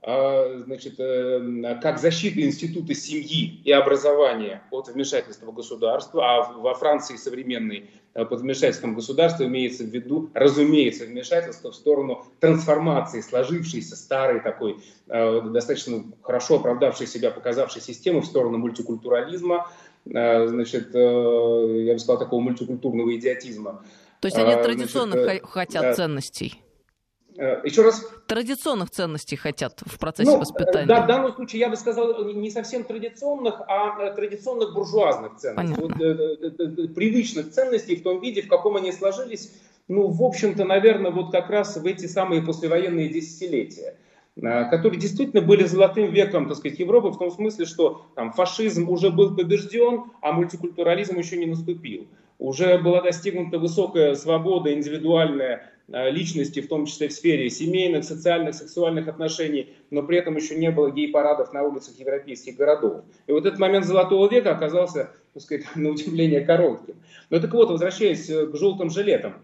значит, 0.00 0.98
как 1.82 1.98
защита 1.98 2.40
института 2.42 2.94
семьи 2.94 3.60
и 3.64 3.72
образования 3.72 4.62
от 4.70 4.86
вмешательства 4.86 5.50
государства, 5.50 6.22
а 6.24 6.52
во 6.52 6.74
Франции 6.74 7.16
современной 7.16 7.90
Э, 8.03 8.03
под 8.14 8.40
вмешательством 8.40 8.94
государства 8.94 9.44
имеется 9.44 9.84
в 9.84 9.88
виду, 9.88 10.30
разумеется, 10.34 11.04
вмешательство 11.04 11.72
в 11.72 11.74
сторону 11.74 12.24
трансформации 12.40 13.20
сложившейся 13.20 13.96
старой 13.96 14.40
такой, 14.40 14.78
э, 15.08 15.40
достаточно 15.42 16.04
хорошо 16.22 16.56
оправдавшей 16.56 17.06
себя, 17.06 17.30
показавшей 17.30 17.82
системы 17.82 18.20
в 18.20 18.26
сторону 18.26 18.58
мультикультурализма, 18.58 19.68
э, 20.06 20.46
значит, 20.46 20.94
я 20.94 21.92
бы 21.92 21.98
сказал, 21.98 22.18
такого 22.18 22.40
мультикультурного 22.40 23.16
идиотизма. 23.16 23.82
То 24.20 24.26
есть 24.26 24.38
они 24.38 24.54
традиционных 24.54 25.24
значит, 25.24 25.44
хотят 25.44 25.96
ценностей? 25.96 26.63
Э, 27.36 27.60
Еще 27.64 27.82
раз. 27.82 28.06
Традиционных 28.26 28.90
ценностей 28.90 29.36
хотят 29.36 29.80
в 29.84 29.98
процессе 29.98 30.30
ну, 30.30 30.38
воспитания. 30.38 30.86
Да, 30.86 31.02
в 31.02 31.06
данном 31.06 31.32
случае 31.34 31.60
я 31.60 31.68
бы 31.68 31.76
сказал 31.76 32.24
не 32.24 32.50
совсем 32.50 32.84
традиционных, 32.84 33.60
а 33.66 34.00
э, 34.00 34.14
традиционных 34.14 34.72
буржуазных 34.72 35.36
ценностей. 35.36 35.80
Вот, 35.80 36.00
э, 36.00 36.88
привычных 36.88 37.50
ценностей 37.50 37.96
в 37.96 38.02
том 38.02 38.20
виде, 38.20 38.42
в 38.42 38.48
каком 38.48 38.76
они 38.76 38.92
сложились, 38.92 39.52
ну, 39.88 40.08
в 40.08 40.22
общем-то, 40.22 40.64
наверное, 40.64 41.10
вот 41.10 41.32
как 41.32 41.50
раз 41.50 41.76
в 41.76 41.84
эти 41.84 42.06
самые 42.06 42.42
послевоенные 42.42 43.08
десятилетия 43.08 43.96
которые 44.36 44.98
действительно 44.98 45.42
были 45.42 45.62
золотым 45.62 46.10
веком, 46.10 46.48
так 46.48 46.56
сказать, 46.56 46.80
Европы, 46.80 47.10
в 47.10 47.18
том 47.18 47.30
смысле, 47.30 47.66
что 47.66 48.04
там, 48.16 48.32
фашизм 48.32 48.88
уже 48.88 49.10
был 49.10 49.36
побежден, 49.36 50.06
а 50.20 50.32
мультикультурализм 50.32 51.16
еще 51.16 51.36
не 51.36 51.46
наступил. 51.46 52.08
Уже 52.40 52.78
была 52.78 53.00
достигнута 53.00 53.60
высокая 53.60 54.16
свобода 54.16 54.74
индивидуальная 54.74 55.62
Э, 55.62 55.73
личности, 55.88 56.60
в 56.60 56.68
том 56.68 56.86
числе 56.86 57.08
в 57.08 57.12
сфере 57.12 57.50
семейных, 57.50 58.04
социальных, 58.04 58.54
сексуальных 58.54 59.08
отношений, 59.08 59.74
но 59.90 60.02
при 60.02 60.18
этом 60.18 60.36
еще 60.36 60.56
не 60.56 60.70
было 60.70 60.90
гей-парадов 60.90 61.52
на 61.52 61.62
улицах 61.62 61.98
европейских 61.98 62.56
городов. 62.56 63.04
И 63.26 63.32
вот 63.32 63.44
этот 63.44 63.58
момент 63.58 63.84
Золотого 63.84 64.28
века 64.30 64.52
оказался, 64.52 65.10
так 65.34 65.42
сказать, 65.42 65.66
на 65.74 65.90
удивление 65.90 66.40
коротким. 66.40 66.96
Но 67.30 67.38
так 67.38 67.52
вот, 67.52 67.70
возвращаясь 67.70 68.28
э, 68.30 68.46
к 68.46 68.56
желтым 68.56 68.90
жилетам, 68.90 69.34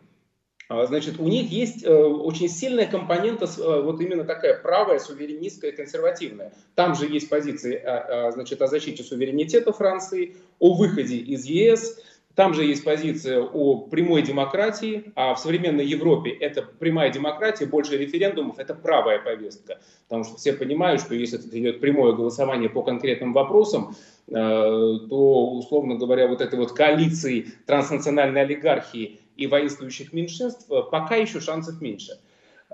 а, 0.70 0.86
значит, 0.86 1.18
у 1.18 1.26
них 1.26 1.50
есть 1.50 1.84
э, 1.84 1.92
очень 1.92 2.48
сильная 2.48 2.86
компонента, 2.86 3.46
э, 3.46 3.82
вот 3.82 4.00
именно 4.00 4.22
такая 4.22 4.56
правая, 4.56 5.00
суверенистская, 5.00 5.72
консервативная. 5.72 6.52
Там 6.76 6.94
же 6.94 7.06
есть 7.06 7.28
позиции 7.28 7.74
а, 7.74 8.28
а, 8.28 8.30
значит, 8.30 8.62
о 8.62 8.68
защите 8.68 9.02
суверенитета 9.02 9.72
Франции, 9.72 10.36
о 10.60 10.74
выходе 10.74 11.16
из 11.16 11.44
ЕС, 11.44 12.00
там 12.40 12.54
же 12.54 12.64
есть 12.64 12.84
позиция 12.84 13.42
о 13.42 13.76
прямой 13.76 14.22
демократии, 14.22 15.12
а 15.14 15.34
в 15.34 15.38
современной 15.38 15.84
Европе 15.84 16.30
это 16.30 16.62
прямая 16.62 17.12
демократия, 17.12 17.66
больше 17.66 17.98
референдумов, 17.98 18.58
это 18.58 18.72
правая 18.74 19.18
повестка. 19.18 19.78
Потому 20.08 20.24
что 20.24 20.38
все 20.38 20.54
понимают, 20.54 21.02
что 21.02 21.14
если 21.14 21.36
идет 21.36 21.80
прямое 21.80 22.14
голосование 22.14 22.70
по 22.70 22.82
конкретным 22.82 23.34
вопросам, 23.34 23.94
э, 24.26 24.32
то, 24.32 25.50
условно 25.50 25.96
говоря, 25.96 26.28
вот 26.28 26.40
этой 26.40 26.58
вот 26.58 26.72
коалиции 26.72 27.48
транснациональной 27.66 28.40
олигархии 28.40 29.20
и 29.36 29.46
воинствующих 29.46 30.14
меньшинств, 30.14 30.64
э, 30.70 30.80
пока 30.90 31.16
еще 31.16 31.40
шансов 31.40 31.82
меньше. 31.82 32.20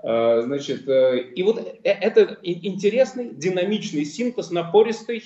Э, 0.01 0.43
значит, 0.45 0.87
и 0.87 1.43
вот 1.43 1.61
это 1.83 2.37
интересный, 2.41 3.31
динамичный 3.31 4.05
синтез, 4.05 4.49
напористый, 4.49 5.21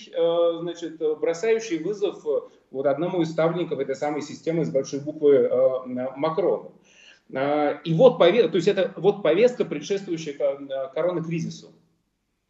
значит, 0.62 0.98
бросающий 1.19 1.77
вызов 1.77 2.25
вот 2.72 2.86
одному 2.86 3.22
из 3.22 3.32
ставленников 3.32 3.80
этой 3.80 3.96
самой 3.96 4.22
системы 4.22 4.66
с 4.66 4.70
большой 4.70 5.01
буквы 5.01 5.50
Макрону. 6.16 6.72
И 7.30 7.94
вот 7.94 8.18
повестка, 8.18 8.50
то 8.50 8.56
есть 8.56 8.68
это 8.68 8.94
вот 8.98 9.24
повестка, 9.24 9.63
предшествующая 9.63 10.34
коронакризису. 10.94 11.72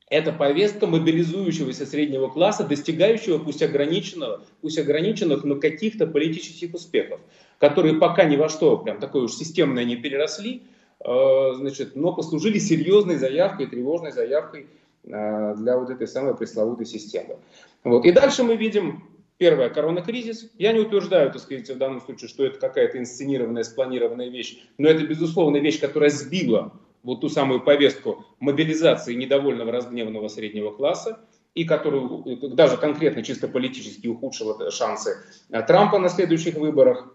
Это 0.10 0.34
повестка 0.34 0.88
мобилизующегося 0.88 1.86
среднего 1.86 2.28
класса, 2.28 2.64
достигающего 2.64 3.38
пусть 3.38 3.62
ограниченного, 3.62 4.42
пусть 4.62 4.78
ограниченных, 4.78 5.44
но 5.44 5.56
каких-то 5.56 6.08
политических 6.08 6.74
успехов 6.74 7.22
которые 7.62 7.94
пока 7.94 8.26
ни 8.26 8.36
во 8.36 8.50
что 8.50 8.76
прям 8.78 9.00
такое 9.00 9.22
уж 9.22 9.34
системное 9.34 9.86
не 9.86 9.96
переросли, 9.96 10.64
э, 11.00 11.54
значит, 11.54 11.96
но 11.96 12.12
послужили 12.12 12.58
серьезной 12.58 13.18
заявкой, 13.18 13.68
тревожной 13.68 14.12
заявкой 14.12 14.66
э, 15.04 15.56
для 15.56 15.78
вот 15.78 15.92
этой 15.92 16.08
самой 16.08 16.36
пресловутой 16.36 16.88
системы. 16.88 17.38
Вот. 17.84 18.04
И 18.06 18.12
дальше 18.12 18.44
мы 18.44 18.56
видим 18.56 19.04
Первое, 19.42 19.70
коронакризис. 19.70 20.52
Я 20.60 20.72
не 20.72 20.82
утверждаю, 20.82 21.32
так 21.32 21.42
сказать, 21.42 21.68
в 21.68 21.78
данном 21.80 22.00
случае, 22.00 22.28
что 22.28 22.46
это 22.46 22.60
какая-то 22.60 23.00
инсценированная, 23.00 23.64
спланированная 23.64 24.30
вещь, 24.30 24.60
но 24.78 24.88
это, 24.88 25.04
безусловно, 25.04 25.58
вещь, 25.58 25.80
которая 25.80 26.12
сбила 26.12 26.74
вот 27.02 27.22
ту 27.22 27.28
самую 27.28 27.62
повестку 27.62 28.24
мобилизации 28.40 29.16
недовольного, 29.16 29.72
разгневанного 29.72 30.28
среднего 30.28 30.70
класса, 30.70 31.22
и 31.56 31.64
которую 31.64 32.24
даже 32.56 32.78
конкретно 32.78 33.24
чисто 33.24 33.48
политически 33.48 34.06
ухудшила 34.06 34.70
шансы 34.70 35.18
Трампа 35.50 35.98
на 35.98 36.10
следующих 36.10 36.54
выборах. 36.54 37.12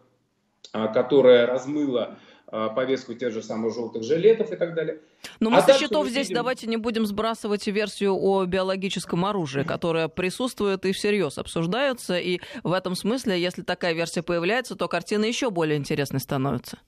А, 0.73 0.88
которая 0.88 1.47
размыла 1.47 2.18
повестку 2.47 3.15
тех 3.15 3.33
же 3.33 3.43
самых 3.43 3.75
желтых 3.75 4.03
жилетов 4.03 4.53
и 4.53 4.57
так 4.57 4.75
далее. 4.75 5.00
Но 5.41 5.50
мы 5.50 5.59
а 5.59 5.62
со 5.62 5.75
счетов 5.75 6.07
здесь 6.07 6.29
видим... 6.29 6.37
давайте 6.37 6.67
не 6.67 6.76
будем 6.76 7.05
сбрасывать 7.05 7.67
версию 7.67 8.15
о 8.15 8.45
биологическом 8.45 9.25
оружии, 9.25 9.65
которая 9.65 10.09
присутствует 10.09 10.85
и 10.87 10.93
всерьез 10.93 11.38
обсуждается. 11.38 12.19
И 12.19 12.41
в 12.62 12.73
этом 12.73 12.95
смысле, 12.95 13.41
если 13.41 13.62
такая 13.62 13.95
версия 13.95 14.23
появляется, 14.23 14.76
то 14.76 14.87
картина 14.87 15.25
еще 15.25 15.50
более 15.50 15.76
интересной 15.76 16.21
становится. 16.21 16.79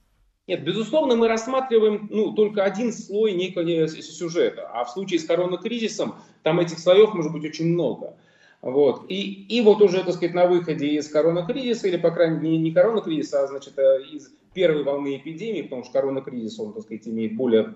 Нет, 0.47 0.65
безусловно, 0.65 1.15
мы 1.15 1.29
рассматриваем 1.29 2.09
ну, 2.11 2.33
только 2.33 2.65
один 2.65 2.93
слой 2.93 3.33
некого 3.33 3.87
сюжета. 3.89 4.71
А 4.73 4.85
в 4.85 4.91
случае 4.91 5.21
с 5.21 5.25
коронакризисом 5.25 6.15
там 6.43 6.59
этих 6.59 6.79
слоев 6.79 7.13
может 7.13 7.33
быть 7.33 7.45
очень 7.45 7.67
много. 7.67 8.17
Вот. 8.63 9.05
И, 9.11 9.45
и 9.45 9.61
вот 9.61 9.83
уже, 9.83 10.03
так 10.05 10.15
сказать, 10.15 10.35
на 10.35 10.47
выходе 10.47 10.87
из 10.87 11.09
коронакризиса, 11.09 11.89
или, 11.89 11.99
по 11.99 12.11
крайней 12.11 12.39
мере, 12.39 12.59
не 12.59 12.73
коронакризиса, 12.73 13.43
а, 13.43 13.47
значит, 13.47 13.79
э, 13.79 14.03
из 14.11 14.31
первой 14.53 14.83
волны 14.83 15.17
эпидемии, 15.17 15.63
потому 15.63 15.85
что 15.85 15.93
коронакризис, 15.93 16.59
он, 16.59 16.73
так 16.73 16.83
сказать, 16.83 17.07
имеет 17.09 17.37
более, 17.37 17.75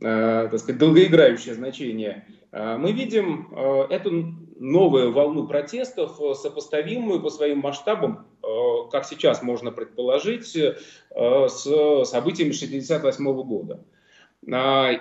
э, 0.00 0.48
так 0.50 0.58
сказать, 0.58 0.78
долгоиграющее 0.78 1.54
значение, 1.54 2.26
э, 2.52 2.76
мы 2.76 2.92
видим 2.92 3.48
э, 3.52 3.86
эту 3.90 4.34
новую 4.58 5.12
волну 5.12 5.46
протестов, 5.46 6.20
сопоставимую 6.36 7.22
по 7.22 7.30
своим 7.30 7.60
масштабам, 7.60 8.26
как 8.92 9.06
сейчас 9.06 9.42
можно 9.42 9.72
предположить, 9.72 10.46
с 10.46 10.54
событиями 12.04 12.52
1968 12.52 13.42
года. 13.42 13.82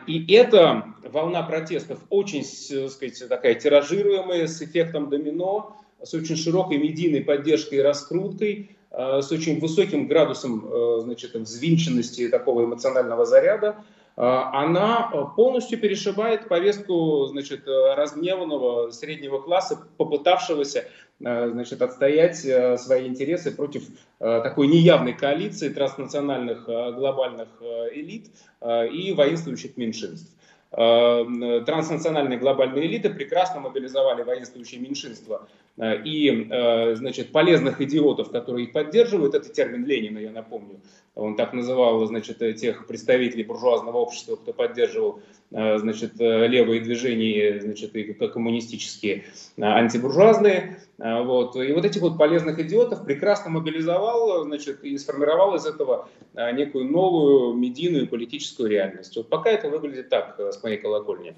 И 0.07 0.33
эта 0.33 0.93
волна 1.03 1.43
протестов 1.43 1.99
очень, 2.09 2.43
так 2.43 2.89
сказать, 2.89 3.27
такая 3.27 3.55
тиражируемая, 3.55 4.47
с 4.47 4.61
эффектом 4.61 5.09
домино, 5.09 5.75
с 6.01 6.13
очень 6.13 6.37
широкой 6.37 6.77
медийной 6.77 7.21
поддержкой 7.21 7.79
и 7.79 7.81
раскруткой, 7.81 8.77
с 8.91 9.32
очень 9.32 9.60
высоким 9.60 10.08
градусом 10.08 10.67
э, 10.67 10.99
значит, 11.02 11.34
взвинченности 11.34 12.28
такого 12.28 12.65
эмоционального 12.65 13.25
заряда, 13.25 13.75
а, 14.15 14.63
она 14.63 15.04
полностью 15.36 15.80
перешибает 15.80 16.49
повестку 16.49 17.28
значит, 17.28 17.67
разгневанного 17.67 18.91
среднего 18.91 19.39
класса, 19.39 19.80
попытавшегося 19.97 20.86
Э, 21.21 21.49
значит, 21.52 21.82
отстоять 21.82 22.45
э, 22.45 22.78
свои 22.78 23.06
интересы 23.08 23.52
против 23.52 23.84
э, 24.19 24.41
такой 24.41 24.67
неявной 24.67 25.13
коалиции 25.13 25.67
транснациональных 25.69 26.65
глобальных 26.65 27.49
элит 27.93 28.28
и 28.62 29.13
воинствующих 29.15 29.78
меньшинств. 29.78 30.32
Транснациональные 30.71 32.38
глобальные 32.38 32.86
элиты 32.86 33.10
прекрасно 33.10 33.60
мобилизовали 33.60 34.21
воинствующие 34.21 34.80
меньшинства 34.80 35.47
и 35.81 36.47
значит, 36.95 37.31
полезных 37.31 37.81
идиотов, 37.81 38.31
которые 38.31 38.65
их 38.67 38.73
поддерживают. 38.73 39.35
Это 39.35 39.49
термин 39.49 39.85
Ленина, 39.85 40.19
я 40.19 40.31
напомню. 40.31 40.81
Он 41.19 41.36
так 41.36 41.53
называл 41.53 42.05
значит, 42.05 42.38
тех 42.58 42.88
представителей 42.88 43.43
буржуазного 43.43 43.97
общества, 43.97 44.36
кто 44.36 44.53
поддерживал 44.53 45.21
значит, 45.51 46.13
левые 46.19 46.82
движения 46.82 47.60
значит, 47.60 47.95
и 47.95 48.13
коммунистические, 48.13 49.25
антибуржуазные. 49.58 50.79
А, 50.99 51.23
вот. 51.23 51.55
И 51.55 51.71
вот 51.71 51.86
этих 51.86 52.01
вот 52.01 52.17
полезных 52.17 52.60
идиотов 52.60 53.05
прекрасно 53.05 53.49
мобилизовал 53.49 54.43
значит, 54.43 54.84
и 54.84 54.97
сформировал 54.97 55.55
из 55.55 55.65
этого 55.65 56.10
некую 56.53 56.86
новую 56.86 57.53
медийную 57.55 58.08
политическую 58.08 58.69
реальность. 58.69 59.15
Вот 59.15 59.29
пока 59.29 59.49
это 59.49 59.69
выглядит 59.69 60.10
так 60.10 60.36
э, 60.38 60.51
с 60.51 60.62
моей 60.63 60.77
колокольни. 60.77 61.36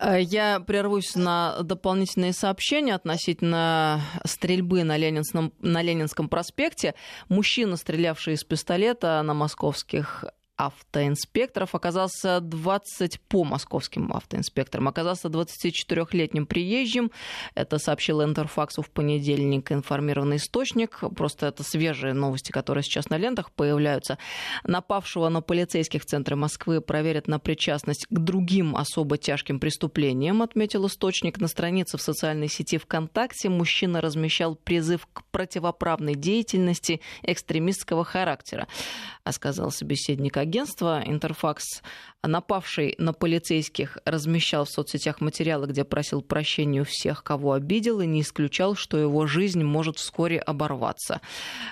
Э, 0.00 0.20
я 0.20 0.60
прервусь 0.60 1.14
на 1.14 1.62
дополнительные 1.62 2.32
сообщения 2.32 2.94
относительно 2.94 4.00
стрельбы 4.24 4.84
на 4.84 4.96
Ленинском, 4.96 5.52
на 5.60 5.82
Ленинском 5.82 6.28
проспекте. 6.28 6.94
Мужчина, 7.28 7.76
стрелявший 7.76 8.34
из 8.34 8.44
пистолета 8.44 9.01
на 9.02 9.34
московских 9.34 10.24
автоинспекторов 10.66 11.74
оказался 11.74 12.40
20 12.40 13.20
по 13.20 13.44
московским 13.44 14.12
автоинспекторам, 14.12 14.88
оказался 14.88 15.28
24-летним 15.28 16.46
приезжим. 16.46 17.10
Это 17.54 17.78
сообщил 17.78 18.22
Интерфаксу 18.22 18.82
в 18.82 18.90
понедельник 18.90 19.72
информированный 19.72 20.36
источник. 20.36 21.00
Просто 21.16 21.46
это 21.46 21.64
свежие 21.64 22.14
новости, 22.14 22.52
которые 22.52 22.84
сейчас 22.84 23.10
на 23.10 23.16
лентах 23.16 23.50
появляются. 23.50 24.18
Напавшего 24.64 25.28
на 25.28 25.40
полицейских 25.42 26.02
в 26.02 26.06
центре 26.06 26.36
Москвы 26.36 26.80
проверят 26.80 27.26
на 27.26 27.38
причастность 27.38 28.06
к 28.06 28.18
другим 28.18 28.76
особо 28.76 29.18
тяжким 29.18 29.58
преступлениям, 29.58 30.42
отметил 30.42 30.86
источник. 30.86 31.40
На 31.40 31.48
странице 31.48 31.98
в 31.98 32.02
социальной 32.02 32.48
сети 32.48 32.78
ВКонтакте 32.78 33.48
мужчина 33.48 34.00
размещал 34.00 34.54
призыв 34.54 35.06
к 35.12 35.24
противоправной 35.30 36.14
деятельности 36.14 37.00
экстремистского 37.22 38.04
характера, 38.04 38.68
сказал 39.28 39.70
собеседник 39.70 40.36
агентства 40.36 40.51
Интерфакс, 41.06 41.82
напавший 42.26 42.94
на 42.98 43.12
полицейских, 43.12 43.98
размещал 44.04 44.64
в 44.64 44.70
соцсетях 44.70 45.20
материалы, 45.20 45.66
где 45.66 45.84
просил 45.84 46.22
прощения 46.22 46.82
у 46.82 46.84
всех, 46.84 47.24
кого 47.24 47.52
обидел, 47.52 48.00
и 48.00 48.06
не 48.06 48.20
исключал, 48.20 48.76
что 48.76 48.96
его 48.96 49.26
жизнь 49.26 49.62
может 49.64 49.98
вскоре 49.98 50.38
оборваться. 50.38 51.20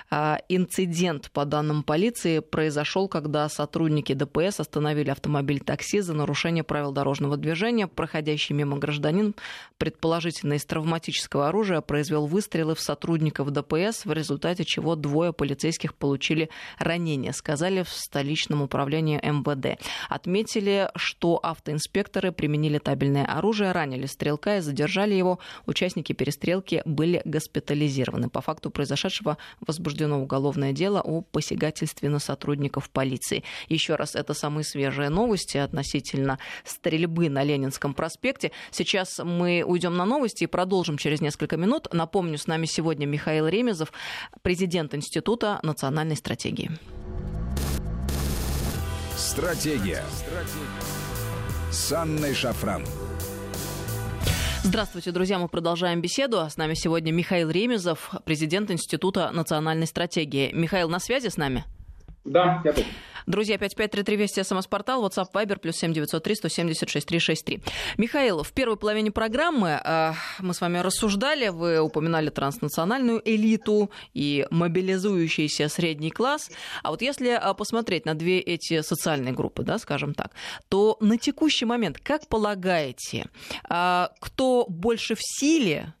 А, 0.09 0.39
инцидент, 0.49 1.31
по 1.31 1.45
данным 1.45 1.83
полиции, 1.83 2.39
произошел, 2.39 3.07
когда 3.07 3.47
сотрудники 3.47 4.13
ДПС 4.13 4.59
остановили 4.59 5.09
автомобиль 5.09 5.61
такси 5.61 6.01
за 6.01 6.13
нарушение 6.13 6.63
правил 6.63 6.91
дорожного 6.91 7.37
движения. 7.37 7.87
Проходящий 7.87 8.53
мимо 8.53 8.77
гражданин, 8.77 9.35
предположительно 9.77 10.53
из 10.53 10.65
травматического 10.65 11.47
оружия, 11.47 11.79
произвел 11.79 12.27
выстрелы 12.27 12.75
в 12.75 12.81
сотрудников 12.81 13.51
ДПС, 13.51 14.05
в 14.05 14.11
результате 14.11 14.65
чего 14.65 14.95
двое 14.95 15.31
полицейских 15.31 15.95
получили 15.95 16.49
ранения, 16.77 17.31
сказали 17.31 17.83
в 17.83 17.89
столичном 17.89 18.61
управления 18.61 19.21
МВД. 19.23 19.81
Отметили, 20.09 20.40
что 20.95 21.39
автоинспекторы 21.41 22.31
применили 22.31 22.77
табельное 22.77 23.25
оружие, 23.25 23.71
ранили 23.71 24.05
стрелка 24.05 24.57
и 24.57 24.61
задержали 24.61 25.13
его. 25.13 25.39
Участники 25.65 26.13
перестрелки 26.13 26.81
были 26.85 27.21
госпитализированы. 27.25 28.29
По 28.29 28.41
факту 28.41 28.71
произошедшего 28.71 29.37
возбуждено 29.59 30.21
уголовное 30.21 30.71
дело 30.71 31.01
о 31.01 31.21
посягательстве 31.21 32.09
на 32.09 32.19
сотрудников 32.19 32.89
полиции. 32.89 33.43
Еще 33.69 33.95
раз, 33.95 34.15
это 34.15 34.33
самые 34.33 34.63
свежие 34.63 35.09
новости 35.09 35.57
относительно 35.57 36.39
стрельбы 36.63 37.29
на 37.29 37.43
Ленинском 37.43 37.93
проспекте. 37.93 38.51
Сейчас 38.71 39.19
мы 39.19 39.63
уйдем 39.65 39.95
на 39.95 40.05
новости 40.05 40.43
и 40.43 40.47
продолжим 40.47 40.97
через 40.97 41.21
несколько 41.21 41.57
минут. 41.57 41.87
Напомню, 41.91 42.37
с 42.37 42.47
нами 42.47 42.65
сегодня 42.65 43.05
Михаил 43.05 43.47
Ремезов, 43.47 43.91
президент 44.41 44.95
Института 44.95 45.59
национальной 45.63 46.15
стратегии. 46.15 46.71
Стратегия. 49.21 50.03
Стратегия. 50.09 51.71
С 51.71 51.91
Анной 51.93 52.33
Шафран. 52.33 52.83
Здравствуйте, 54.63 55.11
друзья. 55.11 55.37
Мы 55.37 55.47
продолжаем 55.47 56.01
беседу. 56.01 56.39
С 56.49 56.57
нами 56.57 56.73
сегодня 56.73 57.11
Михаил 57.11 57.51
Ремезов, 57.51 58.09
президент 58.25 58.71
Института 58.71 59.29
национальной 59.31 59.85
стратегии. 59.85 60.49
Михаил, 60.53 60.89
на 60.89 60.99
связи 60.99 61.27
с 61.27 61.37
нами? 61.37 61.65
Да, 62.25 62.61
я 62.65 62.73
тут. 62.73 62.85
Друзья, 63.25 63.57
5533 63.57 64.15
Вести, 64.15 64.43
СМС-портал, 64.43 65.05
WhatsApp, 65.05 65.31
Viber, 65.33 65.59
плюс 65.59 65.75
7903 65.77 66.35
176 66.35 66.91
363. 67.07 67.61
Михаил, 67.97 68.43
в 68.43 68.51
первой 68.51 68.77
половине 68.77 69.11
программы 69.11 69.79
э, 69.83 70.13
мы 70.39 70.53
с 70.53 70.61
вами 70.61 70.79
рассуждали, 70.79 71.49
вы 71.49 71.79
упоминали 71.79 72.29
транснациональную 72.29 73.21
элиту 73.23 73.91
и 74.13 74.45
мобилизующийся 74.49 75.69
средний 75.69 76.09
класс. 76.09 76.49
А 76.83 76.91
вот 76.91 77.01
если 77.01 77.31
э, 77.31 77.53
посмотреть 77.53 78.05
на 78.05 78.15
две 78.15 78.39
эти 78.39 78.81
социальные 78.81 79.33
группы, 79.33 79.63
да, 79.63 79.77
скажем 79.77 80.13
так, 80.13 80.31
то 80.69 80.97
на 80.99 81.17
текущий 81.17 81.65
момент, 81.65 81.99
как 81.99 82.27
полагаете, 82.27 83.27
э, 83.69 84.07
кто 84.19 84.65
больше 84.67 85.15
в 85.15 85.21
силе 85.21 85.93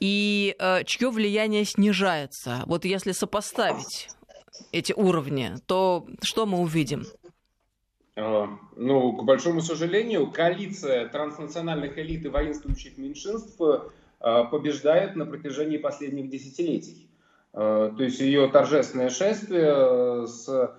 и 0.00 0.54
э, 0.58 0.84
чье 0.84 1.10
влияние 1.10 1.64
снижается? 1.64 2.62
Вот 2.66 2.84
если 2.84 3.12
сопоставить 3.12 4.08
эти 4.72 4.92
уровни, 4.92 5.52
то 5.66 6.06
что 6.22 6.46
мы 6.46 6.58
увидим? 6.58 7.04
А, 8.16 8.48
ну, 8.76 9.12
к 9.12 9.24
большому 9.24 9.60
сожалению, 9.60 10.30
коалиция 10.30 11.08
транснациональных 11.08 11.98
элит 11.98 12.24
и 12.24 12.28
воинствующих 12.28 12.98
меньшинств 12.98 13.60
а, 14.20 14.44
побеждает 14.44 15.16
на 15.16 15.26
протяжении 15.26 15.78
последних 15.78 16.28
десятилетий. 16.30 17.08
А, 17.52 17.90
то 17.90 18.02
есть 18.02 18.20
ее 18.20 18.48
торжественное 18.48 19.10
шествие 19.10 20.26
с 20.26 20.76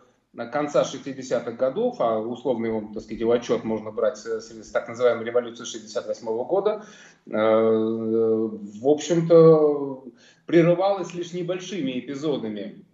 конца 0.51 0.83
60-х 0.83 1.51
годов, 1.51 1.97
а 1.99 2.19
условно 2.19 2.67
его, 2.67 2.81
так 2.93 3.03
сказать, 3.03 3.19
его 3.19 3.33
отчет 3.33 3.63
можно 3.63 3.91
брать 3.91 4.17
с 4.17 4.71
так 4.71 4.87
называемой 4.87 5.25
революции 5.25 5.65
68 5.65 6.27
-го 6.27 6.45
года, 6.45 6.85
в 7.25 8.87
общем-то, 8.87 10.05
прерывалось 10.45 11.13
лишь 11.13 11.33
небольшими 11.33 11.99
эпизодами 11.99 12.85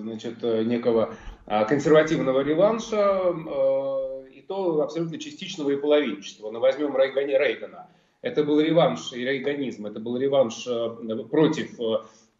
значит, 0.00 0.42
э, 0.42 0.62
некого 0.64 1.14
а, 1.46 1.64
консервативного 1.64 2.40
реванша, 2.40 2.96
э, 2.96 4.28
и 4.32 4.42
то 4.42 4.80
абсолютно 4.82 5.18
частичного 5.18 5.70
и 5.70 5.76
половинчатого. 5.76 6.50
Но 6.50 6.60
возьмем 6.60 6.96
Рейгана. 6.96 7.88
Это 8.22 8.44
был 8.44 8.60
реванш 8.60 9.12
и 9.12 9.24
рейганизм, 9.24 9.86
это 9.86 10.00
был 10.00 10.16
реванш 10.16 10.66
против 11.30 11.78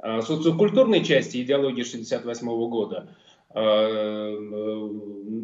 социокультурной 0.01 1.05
части 1.05 1.43
идеологии 1.43 1.85
1968 1.85 2.47
года. 2.69 3.09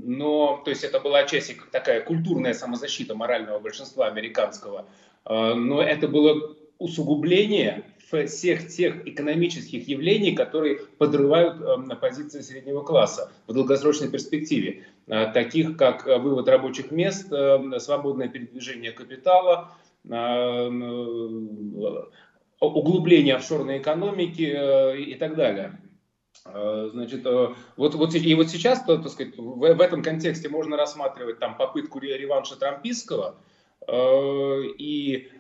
Но, 0.07 0.63
то 0.65 0.71
есть 0.71 0.83
это 0.83 0.99
была 1.01 1.25
часть 1.25 1.55
такая 1.71 2.01
культурная 2.01 2.55
самозащита 2.55 3.15
морального 3.15 3.61
большинства 3.61 4.07
американского. 4.07 4.87
Но 5.25 5.81
это 5.81 6.09
было 6.09 6.57
усугубление 6.79 7.85
всех 8.27 8.69
тех 8.69 9.07
экономических 9.07 9.89
явлений, 9.89 10.35
которые 10.35 10.81
подрывают 10.99 11.61
э, 11.61 11.97
позиции 11.97 12.41
среднего 12.41 12.83
класса 12.83 13.33
в 13.47 13.55
долгосрочной 13.55 14.11
перспективе, 14.11 14.85
э, 15.07 15.33
таких 15.33 15.77
как 15.77 16.07
э, 16.07 16.19
вывод 16.19 16.49
рабочих 16.49 16.91
мест, 16.91 17.29
свободное 17.79 18.29
передвижение 18.29 18.93
капитала, 18.93 19.73
углубление 22.61 23.37
офшорной 23.37 23.79
экономики 23.79 24.97
и 24.99 25.15
так 25.15 25.37
далее. 25.37 25.79
Значит, 26.45 27.25
вот, 27.77 27.95
вот, 27.95 28.15
и 28.15 28.35
вот 28.35 28.49
сейчас, 28.49 28.83
так 28.83 29.07
сказать, 29.09 29.37
в, 29.37 29.59
в 29.59 29.81
этом 29.81 30.03
контексте 30.03 30.49
можно 30.49 30.77
рассматривать 30.77 31.39
там 31.39 31.57
попытку 31.57 32.01
реванша 32.01 32.57
трампийского 32.57 33.37
и 33.89 35.31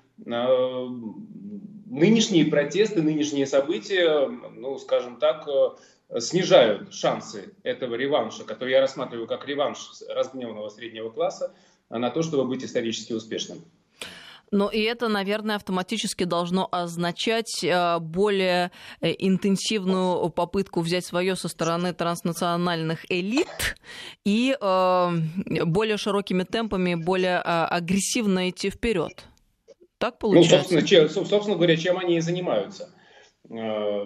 нынешние 1.92 2.46
протесты, 2.46 3.02
нынешние 3.02 3.46
события, 3.46 4.26
ну, 4.26 4.78
скажем 4.78 5.18
так, 5.18 5.46
э, 5.46 6.20
снижают 6.20 6.92
шансы 6.92 7.52
этого 7.62 7.94
реванша, 7.94 8.44
который 8.44 8.70
я 8.70 8.80
рассматриваю 8.80 9.26
как 9.26 9.46
реванш 9.46 9.90
разгневанного 10.08 10.70
среднего 10.70 11.10
класса, 11.10 11.54
на 11.90 12.10
то, 12.10 12.22
чтобы 12.22 12.46
быть 12.46 12.64
исторически 12.64 13.12
успешным. 13.12 13.58
Но 14.50 14.68
и 14.70 14.80
это, 14.80 15.08
наверное, 15.08 15.56
автоматически 15.56 16.24
должно 16.24 16.68
означать 16.70 17.62
э, 17.62 17.98
более 17.98 18.70
э, 19.00 19.12
интенсивную 19.18 20.30
попытку 20.30 20.80
взять 20.80 21.04
свое 21.04 21.36
со 21.36 21.48
стороны 21.48 21.92
транснациональных 21.92 23.10
элит 23.10 23.76
и 24.24 24.56
более 24.60 25.96
широкими 25.98 26.44
темпами, 26.44 26.94
более 26.94 27.38
агрессивно 27.38 28.48
идти 28.48 28.70
вперед. 28.70 29.26
Так 30.02 30.18
получается? 30.18 30.74
Ну, 30.74 30.80
собственно, 30.80 30.82
чем, 30.82 31.08
собственно 31.08 31.54
говоря, 31.54 31.76
чем 31.76 31.96
они 31.96 32.16
и 32.16 32.20
занимаются. 32.20 32.92
Э, 33.48 34.02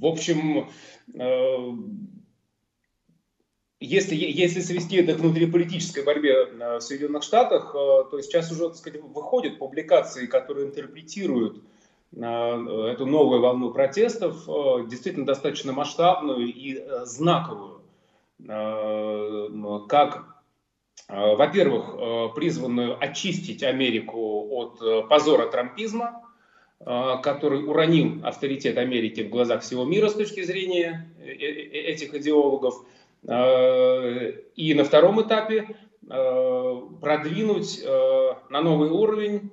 в 0.00 0.04
общем, 0.04 0.68
э, 1.14 1.72
если, 3.78 4.16
если 4.16 4.58
свести 4.60 4.96
это 4.96 5.14
к 5.14 5.20
внутриполитической 5.20 6.02
борьбе 6.02 6.32
э, 6.32 6.78
в 6.78 6.80
Соединенных 6.80 7.22
Штатах, 7.22 7.70
то 7.72 8.20
сейчас 8.20 8.50
уже, 8.50 8.66
так 8.70 8.78
сказать, 8.78 9.00
выходят 9.00 9.60
публикации, 9.60 10.26
которые 10.26 10.66
интерпретируют 10.66 11.62
эту 12.10 13.06
новую 13.06 13.40
волну 13.40 13.70
протестов, 13.70 14.44
действительно 14.88 15.24
достаточно 15.24 15.72
масштабную 15.72 16.52
и 16.52 16.82
знаковую, 17.04 17.82
как 19.88 20.37
во-первых, 21.08 21.94
э, 21.96 22.28
призванную 22.34 23.02
очистить 23.02 23.62
Америку 23.62 24.48
от 24.50 24.82
э, 24.82 25.02
позора 25.08 25.46
трампизма, 25.46 26.24
который 27.24 27.64
уронил 27.64 28.24
авторитет 28.24 28.78
Америки 28.78 29.22
в 29.22 29.30
глазах 29.30 29.62
всего 29.62 29.84
мира 29.84 30.08
с 30.08 30.14
точки 30.14 30.44
зрения 30.44 31.12
этих 31.26 32.14
идеологов. 32.14 32.84
И 33.24 34.74
на 34.76 34.84
втором 34.84 35.20
этапе 35.20 35.66
продвинуть 36.06 37.84
на 37.84 38.60
новый 38.60 38.90
уровень 38.90 39.50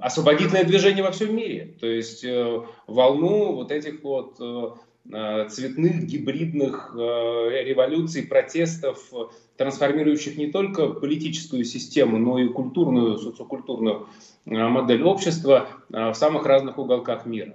освободительное 0.00 0.64
движение 0.64 1.04
во 1.04 1.12
всем 1.12 1.36
мире. 1.36 1.76
То 1.78 1.86
есть 1.86 2.26
волну 2.88 3.52
вот 3.52 3.70
этих 3.70 4.02
вот 4.02 4.40
цветных 5.04 6.04
гибридных 6.06 6.94
революций, 6.94 8.22
протестов, 8.22 9.10
трансформирующих 9.56 10.36
не 10.36 10.48
только 10.48 10.88
политическую 10.88 11.64
систему, 11.64 12.18
но 12.18 12.38
и 12.38 12.48
культурную, 12.48 13.18
социокультурную 13.18 14.08
э, 14.46 14.50
модель 14.50 15.02
общества 15.02 15.68
э, 15.92 16.10
в 16.10 16.14
самых 16.14 16.46
разных 16.46 16.78
уголках 16.78 17.26
мира. 17.26 17.54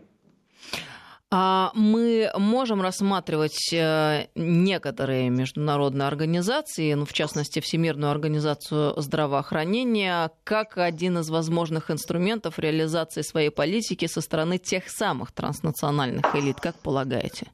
А 1.30 1.72
мы 1.74 2.32
можем 2.38 2.82
рассматривать 2.82 3.74
э, 3.74 4.28
некоторые 4.36 5.30
международные 5.30 6.08
организации, 6.08 6.94
ну, 6.94 7.04
в 7.04 7.12
частности, 7.12 7.60
Всемирную 7.60 8.12
организацию 8.12 8.94
здравоохранения, 8.96 10.32
как 10.46 10.78
один 10.78 11.18
из 11.18 11.30
возможных 11.30 11.92
инструментов 11.92 12.60
реализации 12.60 13.24
своей 13.24 13.50
политики 13.50 14.06
со 14.06 14.22
стороны 14.22 14.58
тех 14.58 14.88
самых 14.88 15.34
транснациональных 15.34 16.34
элит, 16.34 16.62
как 16.62 16.76
полагаете? 16.76 17.52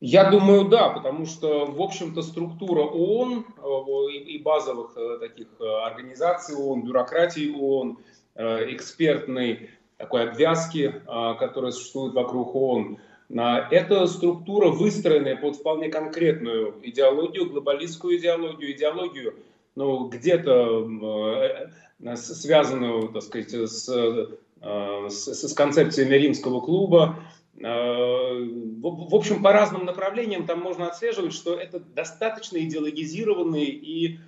Я 0.00 0.30
думаю, 0.30 0.68
да, 0.68 0.90
потому 0.90 1.24
что, 1.24 1.64
в 1.64 1.80
общем-то, 1.80 2.20
структура 2.20 2.82
ООН 2.82 3.46
э, 3.56 4.12
и 4.12 4.42
базовых 4.42 4.94
э, 4.98 5.20
таких 5.20 5.48
организаций 5.86 6.54
ООН, 6.54 6.82
бюрократии 6.82 7.50
ООН, 7.50 7.98
экспертной 8.36 9.70
такой 10.04 10.28
обвязки, 10.28 11.02
которая 11.38 11.72
существует 11.72 12.14
вокруг 12.14 12.54
ООН, 12.54 12.98
это 13.30 14.06
структура, 14.06 14.68
выстроенная 14.68 15.36
под 15.36 15.56
вполне 15.56 15.88
конкретную 15.88 16.74
идеологию, 16.82 17.50
глобалистскую 17.50 18.18
идеологию, 18.18 18.72
идеологию, 18.72 19.34
ну, 19.74 20.08
где-то 20.08 21.70
связанную, 22.16 23.08
так 23.08 23.22
сказать, 23.22 23.50
с, 23.50 23.88
с, 23.88 25.48
с 25.48 25.54
концепциями 25.54 26.14
римского 26.14 26.60
клуба, 26.60 27.18
Э, 27.60 28.44
в 28.80 29.14
общем, 29.14 29.42
по 29.42 29.52
разным 29.52 29.84
направлениям 29.84 30.46
там 30.46 30.60
можно 30.60 30.88
отслеживать, 30.88 31.32
что 31.32 31.54
это 31.54 31.78
достаточно 31.78 32.58
идеологизированные 32.58 33.66
и, 33.66 34.18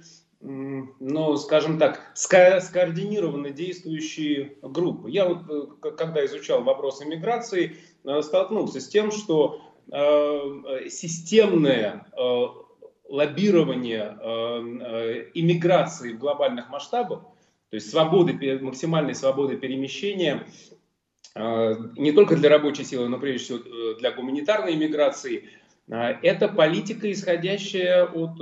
ну, 0.46 1.36
скажем 1.36 1.78
так, 1.78 2.12
ска 2.14 2.60
скоординированно 2.60 3.50
действующие 3.50 4.56
группы. 4.62 5.10
Я 5.10 5.26
вот, 5.26 5.50
э, 5.50 5.90
когда 5.90 6.24
изучал 6.24 6.62
вопросы 6.62 7.04
миграции, 7.04 7.76
э, 8.04 8.22
столкнулся 8.22 8.80
с 8.80 8.88
тем, 8.88 9.10
что 9.10 9.60
системное 10.88 12.08
лоббирование 13.08 14.18
иммиграции 15.32 16.12
в 16.12 16.18
глобальных 16.18 16.70
масштабах, 16.70 17.20
то 17.70 17.76
есть 17.76 17.88
свободы, 17.88 18.58
максимальной 18.60 19.14
свободы 19.14 19.56
перемещения, 19.56 20.44
не 21.36 22.10
только 22.10 22.34
для 22.34 22.50
рабочей 22.50 22.82
силы, 22.82 23.08
но 23.08 23.18
прежде 23.18 23.44
всего 23.44 23.58
э, 23.58 23.94
для 24.00 24.10
гуманитарной 24.10 24.74
иммиграции, 24.74 25.50
это 25.86 26.48
политика, 26.48 27.12
исходящая 27.12 28.06
от 28.06 28.40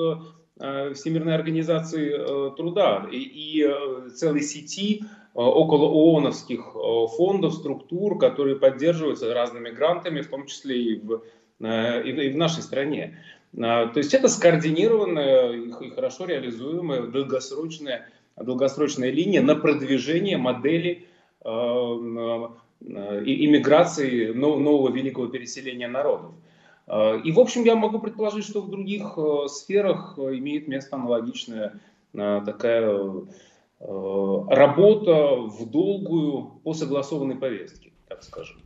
Всемирной 0.57 1.35
организации 1.35 2.17
труда 2.55 3.09
и, 3.11 3.19
и 3.19 3.67
целой 4.11 4.43
сети 4.43 5.05
около 5.35 5.89
ООНовских 5.89 6.77
фондов, 7.17 7.55
структур, 7.55 8.19
которые 8.19 8.55
поддерживаются 8.57 9.35
разными 9.35 9.71
грантами, 9.71 10.21
в 10.21 10.29
том 10.29 10.47
числе 10.47 10.81
и 10.81 11.01
в, 11.01 11.23
и 11.59 12.31
в 12.31 12.37
нашей 12.37 12.63
стране. 12.63 13.19
То 13.57 13.93
есть 13.97 14.15
это 14.15 14.29
скоординированная 14.29 15.53
и 15.53 15.91
хорошо 15.91 16.27
реализуемая 16.27 17.03
долгосрочная, 17.03 18.09
долгосрочная 18.37 19.11
линия 19.11 19.43
на 19.43 19.57
продвижение 19.57 20.37
модели 20.37 21.09
иммиграции 22.81 24.33
нового 24.33 24.91
великого 24.93 25.27
переселения 25.27 25.89
народов. 25.89 26.33
И, 26.87 27.33
в 27.33 27.41
общем, 27.41 27.65
я 27.65 27.77
могу 27.77 27.99
предположить, 27.99 28.45
что 28.45 28.61
в 28.61 28.71
других 28.71 29.19
сферах 29.47 30.19
имеет 30.19 30.69
место 30.69 30.97
аналогичная 30.97 31.81
такая 32.13 33.27
работа 33.81 35.37
в 35.37 35.71
долгую 35.71 36.61
по 36.63 36.75
согласованной 36.75 37.37
повестке, 37.37 37.93
так 38.09 38.23
скажем. 38.23 38.59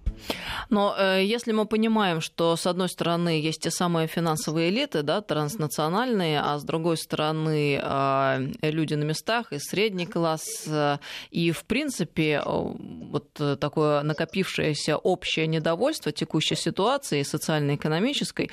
Но 0.70 0.94
э, 0.98 1.24
если 1.24 1.52
мы 1.52 1.66
понимаем, 1.66 2.20
что 2.20 2.56
с 2.56 2.66
одной 2.66 2.88
стороны 2.88 3.40
есть 3.40 3.62
те 3.62 3.70
самые 3.70 4.06
финансовые 4.06 4.70
элиты, 4.70 5.02
да, 5.02 5.20
транснациональные, 5.20 6.40
а 6.40 6.58
с 6.58 6.64
другой 6.64 6.96
стороны 6.96 7.80
э, 7.82 8.52
люди 8.62 8.94
на 8.94 9.04
местах 9.04 9.52
и 9.52 9.58
средний 9.58 10.06
класс, 10.06 10.64
э, 10.66 10.98
и 11.30 11.50
в 11.52 11.64
принципе 11.64 12.42
э, 12.42 12.42
вот 12.44 13.32
такое 13.60 14.02
накопившееся 14.02 14.96
общее 14.96 15.46
недовольство 15.46 16.12
текущей 16.12 16.56
ситуации 16.56 17.22
социально-экономической, 17.22 18.50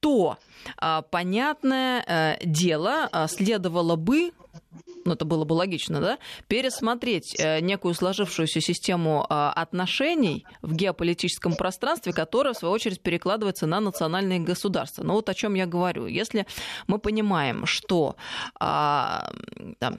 то 0.00 0.38
э, 0.80 1.02
понятное 1.10 2.04
э, 2.06 2.36
дело 2.44 3.08
э, 3.12 3.26
следовало 3.28 3.96
бы 3.96 4.32
ну 5.04 5.14
это 5.14 5.24
было 5.24 5.44
бы 5.44 5.54
логично, 5.54 6.00
да, 6.00 6.18
пересмотреть 6.48 7.34
э, 7.38 7.60
некую 7.60 7.94
сложившуюся 7.94 8.60
систему 8.60 9.26
а, 9.28 9.52
отношений 9.52 10.44
в 10.62 10.74
геополитическом 10.74 11.54
пространстве, 11.54 12.12
которая, 12.12 12.54
в 12.54 12.56
свою 12.56 12.72
очередь, 12.74 13.00
перекладывается 13.00 13.66
на 13.66 13.80
национальные 13.80 14.40
государства. 14.40 15.02
Но 15.02 15.14
вот 15.14 15.28
о 15.28 15.34
чем 15.34 15.54
я 15.54 15.66
говорю. 15.66 16.06
Если 16.06 16.46
мы 16.86 16.98
понимаем, 16.98 17.66
что 17.66 18.16
а, 18.58 19.32
там, 19.78 19.96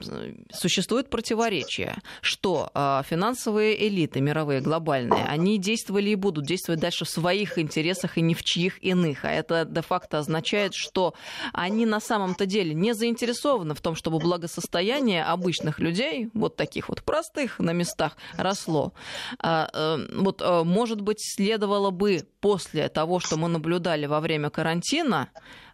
существует 0.52 1.10
противоречие, 1.10 1.96
что 2.20 2.70
а, 2.74 3.02
финансовые 3.02 3.88
элиты 3.88 4.20
мировые, 4.20 4.60
глобальные, 4.60 5.24
они 5.24 5.58
действовали 5.58 6.10
и 6.10 6.14
будут 6.14 6.46
действовать 6.46 6.80
дальше 6.80 7.04
в 7.04 7.10
своих 7.10 7.58
интересах 7.58 8.18
и 8.18 8.22
ни 8.22 8.34
в 8.34 8.42
чьих 8.42 8.82
иных. 8.82 9.24
А 9.24 9.30
это 9.30 9.64
де-факто 9.64 10.18
означает, 10.18 10.74
что 10.74 11.14
они 11.52 11.86
на 11.86 12.00
самом-то 12.00 12.46
деле 12.46 12.74
не 12.74 12.94
заинтересованы 12.94 13.74
в 13.74 13.80
том, 13.80 13.94
чтобы 13.94 14.18
благосостояние 14.18 14.61
состояние 14.62 15.24
обычных 15.24 15.80
людей, 15.80 16.30
вот 16.34 16.56
таких 16.56 16.88
вот 16.88 17.02
простых 17.02 17.58
на 17.58 17.72
местах, 17.72 18.16
росло. 18.36 18.92
А, 19.38 19.68
э, 19.72 20.06
вот, 20.14 20.40
э, 20.40 20.62
может 20.64 21.00
быть, 21.00 21.18
следовало 21.20 21.90
бы 21.90 22.24
после 22.40 22.88
того, 22.88 23.20
что 23.20 23.36
мы 23.36 23.48
наблюдали 23.48 24.06
во 24.06 24.20
время 24.20 24.50
карантина, 24.50 25.28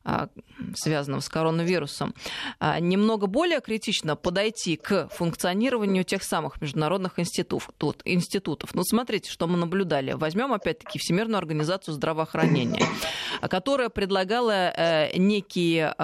а, 0.04 0.28
связанного 0.74 1.20
с 1.20 1.28
коронавирусом, 1.28 2.14
а, 2.60 2.80
немного 2.80 3.26
более 3.26 3.60
критично 3.60 4.16
подойти 4.16 4.76
к 4.76 5.08
функционированию 5.08 6.02
тех 6.02 6.22
самых 6.22 6.62
международных 6.62 7.18
институтов. 7.18 7.70
Тут, 7.76 8.00
институтов. 8.06 8.74
Ну, 8.74 8.84
смотрите, 8.84 9.30
что 9.30 9.46
мы 9.46 9.58
наблюдали. 9.58 10.12
Возьмем, 10.12 10.54
опять-таки, 10.54 10.98
Всемирную 10.98 11.36
организацию 11.36 11.92
здравоохранения, 11.92 12.86
которая 13.50 13.90
предлагала 13.90 14.72
э, 14.74 15.18
некие 15.18 15.94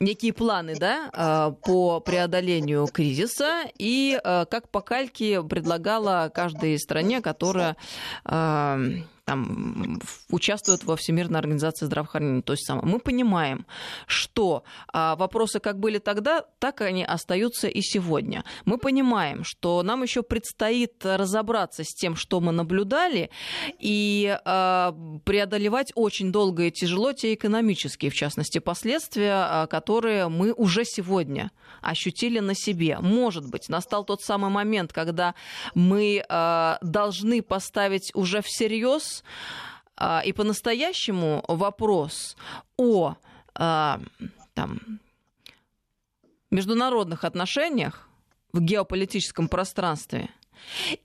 некие 0.00 0.32
планы 0.32 0.76
да, 0.76 1.54
по 1.62 2.00
преодолению 2.00 2.86
кризиса 2.86 3.64
и 3.78 4.18
э, 4.22 4.46
как 4.50 4.70
по 4.70 4.80
кальке 4.80 5.42
предлагала 5.42 6.30
каждой 6.34 6.78
стране, 6.78 7.20
которая 7.20 7.76
там, 9.30 10.00
участвуют 10.30 10.82
во 10.82 10.96
Всемирной 10.96 11.38
организации 11.38 11.86
здравоохранения. 11.86 12.42
То 12.42 12.54
есть. 12.54 12.68
Мы 12.68 12.98
понимаем, 12.98 13.64
что 14.08 14.64
а, 14.92 15.14
вопросы 15.14 15.60
как 15.60 15.78
были 15.78 15.98
тогда, 15.98 16.44
так 16.58 16.80
они 16.80 17.04
остаются 17.04 17.68
и 17.68 17.80
сегодня. 17.80 18.44
Мы 18.64 18.76
понимаем, 18.78 19.44
что 19.44 19.82
нам 19.84 20.02
еще 20.02 20.22
предстоит 20.22 21.04
разобраться 21.04 21.84
с 21.84 21.94
тем, 21.94 22.16
что 22.16 22.40
мы 22.40 22.50
наблюдали, 22.50 23.30
и 23.78 24.36
а, 24.44 24.96
преодолевать 25.24 25.92
очень 25.94 26.32
долго 26.32 26.64
и 26.64 26.72
тяжело 26.72 27.12
те 27.12 27.34
экономические, 27.34 28.10
в 28.10 28.14
частности, 28.14 28.58
последствия, 28.58 29.34
а, 29.34 29.66
которые 29.68 30.28
мы 30.28 30.52
уже 30.52 30.84
сегодня 30.84 31.52
ощутили 31.82 32.40
на 32.40 32.54
себе. 32.54 32.98
Может 33.00 33.48
быть, 33.48 33.68
настал 33.68 34.04
тот 34.04 34.22
самый 34.22 34.50
момент, 34.50 34.92
когда 34.92 35.34
мы 35.74 36.24
должны 36.82 37.42
поставить 37.42 38.10
уже 38.14 38.42
всерьез 38.42 39.19
а, 39.96 40.22
и 40.24 40.32
по-настоящему 40.32 41.44
вопрос 41.48 42.36
о 42.76 43.14
а, 43.54 44.00
там, 44.54 45.00
международных 46.50 47.24
отношениях 47.24 48.08
в 48.52 48.60
геополитическом 48.60 49.48
пространстве– 49.48 50.30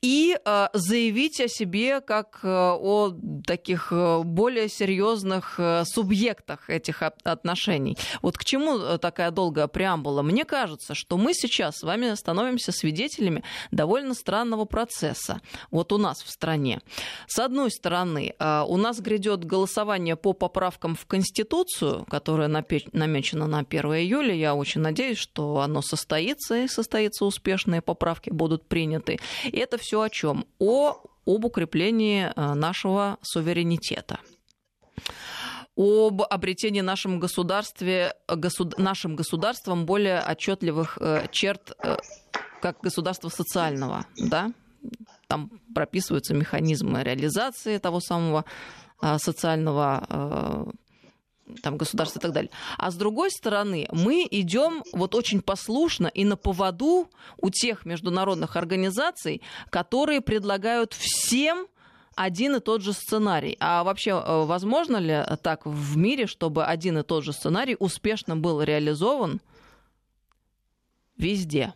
и 0.02 0.38
э, 0.44 0.68
заявить 0.74 1.42
о 1.42 1.48
себе 1.48 2.02
как 2.02 2.40
э, 2.44 2.48
о 2.48 3.14
таких 3.46 3.90
э, 3.92 4.22
более 4.24 4.70
серьезных 4.70 5.60
субъектах 5.86 6.70
этих 6.70 7.02
отношений. 7.02 7.98
Вот 8.22 8.38
к 8.38 8.44
чему 8.44 8.98
такая 8.98 9.32
долгая 9.32 9.68
преамбула? 9.68 10.22
Мне 10.22 10.46
кажется, 10.46 10.96
что 10.96 11.18
мы 11.18 11.34
сейчас 11.34 11.78
с 11.78 11.84
вами 11.84 12.14
становимся 12.16 12.72
свидетелями 12.72 13.44
довольно 13.72 14.14
странного 14.14 14.66
процесса 14.66 15.42
вот 15.72 15.92
у 15.92 15.98
нас 15.98 16.22
в 16.22 16.30
стране. 16.30 16.82
С 17.28 17.40
одной 17.40 17.72
стороны, 17.72 18.36
у 18.40 18.78
нас 18.78 19.00
грядет 19.00 19.46
голосование 19.46 20.16
по 20.16 20.34
поправкам 20.34 20.96
в 20.96 21.06
Конституцию, 21.06 22.06
которое 22.10 22.48
намечено 22.48 23.48
на 23.48 23.60
1 23.60 23.86
июля. 23.96 24.34
Я 24.34 24.56
очень 24.56 24.82
надеюсь, 24.82 25.18
что 25.18 25.60
оно 25.60 25.82
состоится 25.82 26.58
и 26.58 26.68
состоится 26.68 27.26
успешно, 27.26 27.76
и 27.76 27.82
поправки 27.82 28.30
будут 28.30 28.68
приняты. 28.68 29.20
И 29.46 29.58
это 29.58 29.78
все 29.78 30.02
о 30.02 30.10
чем? 30.10 30.46
О, 30.60 31.02
об 31.26 31.46
укреплении 31.46 32.32
э, 32.36 32.54
нашего 32.54 33.18
суверенитета 33.22 34.20
об 35.78 36.22
обретении 36.22 36.82
нашем 36.82 37.20
государстве, 37.20 38.14
госуд... 38.30 38.78
нашим 38.78 39.16
государством 39.16 39.86
более 39.86 40.22
отчетливых 40.22 40.98
э, 41.02 41.28
черт 41.32 41.74
э, 41.84 41.98
как 42.62 42.80
государства 42.80 43.30
социального, 43.30 44.06
да, 44.18 44.52
там 45.28 45.52
прописываются 45.74 46.34
механизмы 46.34 47.04
реализации 47.04 47.78
того 47.78 48.00
самого 48.00 48.46
э, 49.02 49.18
социального 49.18 50.06
э, 50.10 50.66
там, 51.62 51.78
государства 51.78 52.20
и 52.20 52.22
так 52.22 52.32
далее. 52.32 52.52
А 52.78 52.92
с 52.92 52.96
другой 52.96 53.32
стороны, 53.32 53.88
мы 53.92 54.28
идем 54.30 54.84
вот 54.94 55.16
очень 55.16 55.42
послушно 55.42 56.08
и 56.08 56.26
на 56.26 56.38
поводу 56.38 57.10
у 57.38 57.50
тех 57.50 57.86
международных 57.86 58.56
организаций, 58.56 59.42
которые 59.70 60.22
предлагают 60.22 60.94
всем 60.94 61.68
один 62.16 62.56
и 62.56 62.60
тот 62.60 62.82
же 62.82 62.94
сценарий. 62.94 63.58
А 63.60 63.84
вообще, 63.84 64.12
э, 64.12 64.44
возможно 64.46 64.98
ли 64.98 65.24
так 65.42 65.66
в 65.66 65.98
мире, 65.98 66.28
чтобы 66.28 66.66
один 66.66 66.98
и 66.98 67.04
тот 67.04 67.24
же 67.24 67.34
сценарий 67.34 67.76
успешно 67.78 68.38
был 68.38 68.62
реализован 68.62 69.42
везде? 71.18 71.74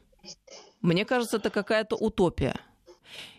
Мне 0.82 1.04
кажется, 1.06 1.38
это 1.38 1.50
какая-то 1.50 1.96
утопия. 1.96 2.56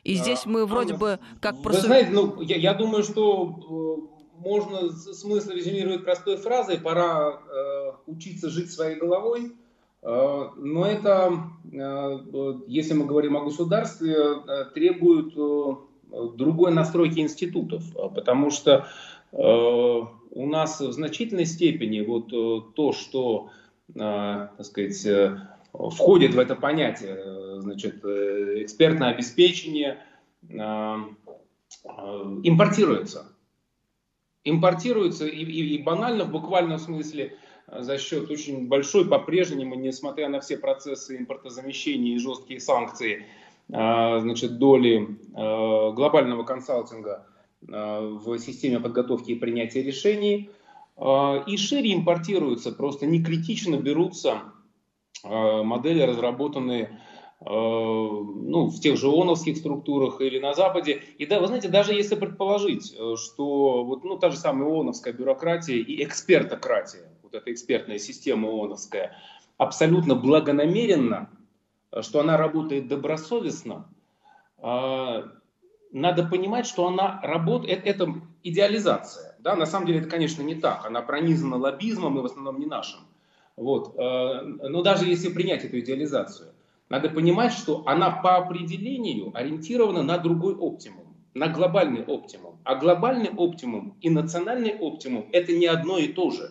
И 0.04 0.14
здесь 0.14 0.46
мы 0.46 0.66
вроде 0.66 0.94
бы 0.94 1.18
как... 1.40 1.56
Вы 1.56 1.72
знаете, 1.74 2.10
ну, 2.10 2.40
я, 2.42 2.56
я 2.56 2.74
думаю, 2.74 3.02
что 3.02 4.10
э, 4.16 4.19
можно 4.40 4.90
смысл 4.90 5.50
резюмировать 5.50 6.04
простой 6.04 6.36
фразой 6.36 6.78
«пора 6.78 7.40
э, 7.40 7.92
учиться 8.06 8.48
жить 8.48 8.72
своей 8.72 8.96
головой», 8.98 9.52
э, 10.02 10.48
но 10.56 10.86
это, 10.86 11.44
э, 11.72 12.18
если 12.66 12.94
мы 12.94 13.04
говорим 13.04 13.36
о 13.36 13.44
государстве, 13.44 14.14
э, 14.14 14.64
требует 14.74 15.36
э, 15.36 16.36
другой 16.36 16.72
настройки 16.72 17.20
институтов, 17.20 17.82
потому 18.14 18.50
что 18.50 18.86
э, 19.32 19.36
у 19.36 20.46
нас 20.46 20.80
в 20.80 20.92
значительной 20.92 21.46
степени 21.46 22.00
вот 22.00 22.32
э, 22.32 22.72
то, 22.74 22.92
что, 22.92 23.50
э, 23.94 23.98
так 24.56 24.64
сказать, 24.64 25.04
э, 25.04 25.38
входит 25.72 26.34
в 26.34 26.38
это 26.38 26.56
понятие, 26.56 27.16
э, 27.16 27.58
значит, 27.60 28.04
э, 28.04 28.62
экспертное 28.62 29.10
обеспечение, 29.10 29.98
э, 30.48 30.54
э, 30.54 30.98
импортируется 32.42 33.26
импортируется 34.44 35.26
и, 35.26 35.42
и, 35.42 35.76
и 35.76 35.82
банально, 35.82 36.24
в 36.24 36.30
буквальном 36.30 36.78
смысле, 36.78 37.36
э, 37.66 37.82
за 37.82 37.98
счет 37.98 38.30
очень 38.30 38.68
большой, 38.68 39.08
по-прежнему, 39.08 39.74
несмотря 39.74 40.28
на 40.28 40.40
все 40.40 40.56
процессы 40.56 41.18
импортозамещения 41.18 42.14
и 42.14 42.18
жесткие 42.18 42.60
санкции, 42.60 43.26
значит, 43.68 44.58
доли 44.58 45.16
глобального 45.32 46.42
консалтинга 46.42 47.24
в 47.60 48.36
системе 48.40 48.80
подготовки 48.80 49.30
и 49.30 49.36
принятия 49.36 49.80
решений. 49.80 50.50
И 50.98 51.56
шире 51.56 51.94
импортируются, 51.94 52.72
просто 52.72 53.06
не 53.06 53.22
критично 53.22 53.76
берутся 53.76 54.42
модели, 55.22 56.02
разработанные 56.02 57.00
ну, 57.42 58.66
в 58.66 58.80
тех 58.80 58.98
же 58.98 59.08
ООНовских 59.08 59.56
структурах 59.56 60.20
или 60.20 60.38
на 60.38 60.52
Западе. 60.52 61.02
И 61.16 61.24
да, 61.24 61.40
вы 61.40 61.46
знаете, 61.46 61.68
даже 61.68 61.94
если 61.94 62.14
предположить, 62.14 62.94
э, 62.98 63.16
что 63.16 63.82
вот, 63.84 64.04
ну, 64.04 64.18
та 64.18 64.30
же 64.30 64.36
самая 64.36 64.68
ООНовская 64.68 65.14
бюрократия 65.14 65.78
и 65.78 66.04
экспертократия, 66.04 67.10
вот 67.22 67.34
эта 67.34 67.50
экспертная 67.50 67.98
система 67.98 68.48
ООНовская, 68.48 69.16
абсолютно 69.56 70.14
благонамеренно, 70.16 71.30
э, 71.92 72.02
что 72.02 72.20
она 72.20 72.36
работает 72.36 72.88
добросовестно, 72.88 73.88
э, 74.58 75.22
надо 75.92 76.24
понимать, 76.26 76.66
что 76.66 76.86
она 76.88 77.20
работает, 77.22 77.80
это 77.86 78.20
идеализация. 78.42 79.34
Да? 79.38 79.56
На 79.56 79.64
самом 79.64 79.86
деле 79.86 80.00
это, 80.00 80.10
конечно, 80.10 80.42
не 80.42 80.56
так. 80.56 80.84
Она 80.84 81.00
пронизана 81.00 81.56
лоббизмом 81.56 82.18
и 82.18 82.20
в 82.20 82.26
основном 82.26 82.60
не 82.60 82.66
нашим. 82.66 83.00
Вот. 83.56 83.94
Но 83.96 84.82
даже 84.82 85.06
если 85.06 85.28
принять 85.28 85.64
эту 85.64 85.80
идеализацию, 85.80 86.49
надо 86.90 87.08
понимать, 87.08 87.52
что 87.52 87.84
она 87.86 88.10
по 88.10 88.36
определению 88.36 89.30
ориентирована 89.32 90.02
на 90.02 90.18
другой 90.18 90.56
оптимум, 90.56 91.16
на 91.34 91.46
глобальный 91.46 92.02
оптимум. 92.02 92.58
А 92.64 92.74
глобальный 92.74 93.30
оптимум 93.30 93.96
и 94.00 94.10
национальный 94.10 94.74
оптимум– 94.74 95.26
это 95.32 95.52
не 95.52 95.66
одно 95.66 95.98
и 95.98 96.08
то 96.08 96.32
же. 96.32 96.50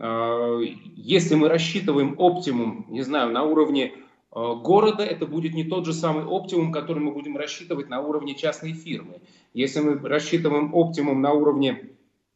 А, 0.00 0.58
если 0.96 1.36
мы 1.36 1.48
рассчитываем 1.48 2.16
оптимум, 2.18 2.86
не 2.88 3.02
знаю, 3.02 3.30
на 3.30 3.44
уровне 3.44 3.92
а, 4.32 4.56
города, 4.56 5.04
это 5.04 5.26
будет 5.26 5.54
не 5.54 5.62
тот 5.62 5.86
же 5.86 5.92
самый 5.92 6.24
оптимум, 6.24 6.72
который 6.72 6.98
мы 6.98 7.12
будем 7.12 7.36
рассчитывать 7.36 7.88
на 7.88 8.00
уровне 8.00 8.34
частной 8.34 8.72
фирмы. 8.72 9.20
Если 9.54 9.78
мы 9.78 9.96
рассчитываем 10.08 10.74
оптимум 10.74 11.22
на 11.22 11.32
уровне 11.32 11.90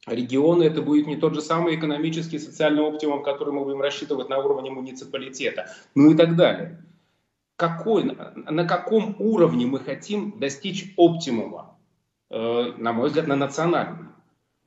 региона, 0.07 0.63
это 0.63 0.81
будет 0.81 1.09
не 1.09 1.17
тот 1.17 1.35
же 1.35 1.41
самый 1.41 1.75
экономический 1.75 2.37
и 2.37 2.39
социальный 2.39 2.85
оптимум, 2.85 3.25
который 3.25 3.53
мы 3.53 3.65
будем 3.65 3.81
рассчитывать 3.81 4.29
на 4.29 4.39
уровне 4.39 4.71
муниципалитета, 4.71 5.75
ну 5.97 6.13
и 6.13 6.15
так 6.15 6.37
далее 6.37 6.85
какой, 7.61 8.05
на 8.05 8.65
каком 8.67 9.15
уровне 9.19 9.67
мы 9.67 9.81
хотим 9.81 10.39
достичь 10.39 10.95
оптимума, 10.97 11.77
э, 12.31 12.73
на 12.79 12.95
мой 12.95 13.09
взгляд, 13.09 13.27
на 13.27 13.37
национальном. 13.37 14.15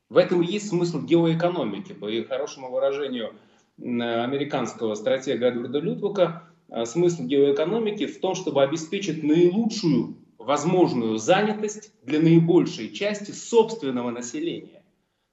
В 0.10 0.17
этом 0.17 0.43
и 0.43 0.45
есть 0.45 0.69
смысл 0.69 1.01
геоэкономики. 1.01 1.93
По 1.93 2.08
хорошему 2.29 2.69
выражению 2.69 3.34
американского 3.79 4.93
стратега 4.93 5.47
Эдварда 5.47 5.79
Лютвука, 5.79 6.43
э, 6.69 6.86
смысл 6.86 7.23
геоэкономики 7.23 8.06
в 8.06 8.19
том, 8.19 8.36
чтобы 8.36 8.62
обеспечить 8.62 9.23
наилучшую 9.23 10.15
возможную 10.38 11.17
занятость 11.17 11.91
для 12.03 12.19
наибольшей 12.19 12.91
части 12.91 13.32
собственного 13.32 14.12
населения. 14.12 14.84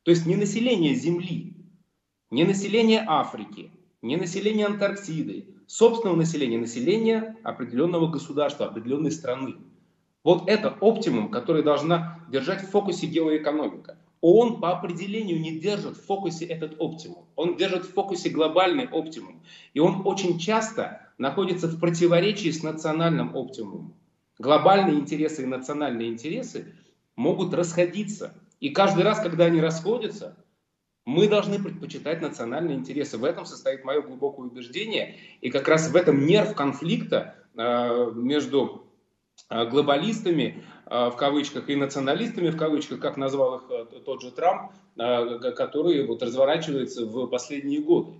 То 0.04 0.12
есть 0.12 0.24
не 0.24 0.36
население 0.36 0.94
Земли, 0.94 1.52
не 2.30 2.44
население 2.44 3.04
Африки, 3.06 3.70
не 4.00 4.16
население 4.16 4.64
Антарктиды, 4.64 5.44
собственного 5.70 6.16
населения, 6.16 6.58
населения 6.58 7.36
определенного 7.44 8.08
государства, 8.08 8.66
определенной 8.66 9.12
страны. 9.12 9.54
Вот 10.24 10.48
это 10.48 10.76
оптимум, 10.80 11.30
который 11.30 11.62
должна 11.62 12.18
держать 12.28 12.64
в 12.64 12.70
фокусе 12.70 13.06
геоэкономика. 13.06 13.96
Он 14.20 14.60
по 14.60 14.72
определению 14.72 15.40
не 15.40 15.60
держит 15.60 15.96
в 15.96 16.04
фокусе 16.04 16.44
этот 16.44 16.74
оптимум. 16.80 17.24
Он 17.36 17.56
держит 17.56 17.84
в 17.84 17.92
фокусе 17.92 18.30
глобальный 18.30 18.88
оптимум. 18.88 19.42
И 19.72 19.78
он 19.78 20.02
очень 20.04 20.40
часто 20.40 21.06
находится 21.18 21.68
в 21.68 21.78
противоречии 21.78 22.50
с 22.50 22.64
национальным 22.64 23.36
оптимумом. 23.36 23.94
Глобальные 24.40 24.98
интересы 24.98 25.44
и 25.44 25.46
национальные 25.46 26.08
интересы 26.08 26.74
могут 27.14 27.54
расходиться. 27.54 28.34
И 28.58 28.70
каждый 28.70 29.04
раз, 29.04 29.20
когда 29.20 29.44
они 29.44 29.60
расходятся, 29.60 30.36
мы 31.10 31.26
должны 31.26 31.58
предпочитать 31.58 32.22
национальные 32.22 32.76
интересы. 32.76 33.18
В 33.18 33.24
этом 33.24 33.44
состоит 33.44 33.84
мое 33.84 34.00
глубокое 34.00 34.46
убеждение. 34.46 35.16
И 35.40 35.50
как 35.50 35.66
раз 35.66 35.90
в 35.90 35.96
этом 35.96 36.24
нерв 36.24 36.54
конфликта 36.54 37.34
э, 37.56 38.12
между 38.14 38.84
э, 39.48 39.66
глобалистами 39.66 40.62
э, 40.86 41.10
в 41.10 41.16
кавычках 41.16 41.68
и 41.68 41.74
националистами 41.74 42.50
в 42.50 42.56
кавычках, 42.56 43.00
как 43.00 43.16
назвал 43.16 43.56
их 43.56 44.04
тот 44.04 44.22
же 44.22 44.30
Трамп, 44.30 44.72
который 44.96 46.06
вот 46.06 46.22
разворачивается 46.22 47.06
в 47.06 47.26
последние 47.26 47.80
годы. 47.80 48.12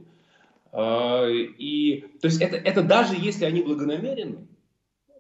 И, 0.73 2.05
то 2.21 2.27
есть 2.27 2.41
это, 2.41 2.57
это 2.57 2.83
даже 2.83 3.17
если 3.17 3.45
они 3.45 3.61
благонамеренны, 3.61 4.47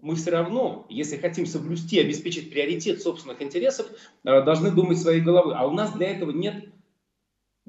мы 0.00 0.14
все 0.14 0.30
равно, 0.30 0.86
если 0.88 1.16
хотим 1.16 1.44
соблюсти, 1.44 1.98
обеспечить 1.98 2.50
приоритет 2.50 3.02
собственных 3.02 3.42
интересов, 3.42 3.88
должны 4.22 4.70
думать 4.70 4.98
своей 4.98 5.20
головой. 5.20 5.54
А 5.56 5.66
у 5.66 5.72
нас 5.72 5.92
для 5.92 6.08
этого 6.08 6.30
нет 6.30 6.69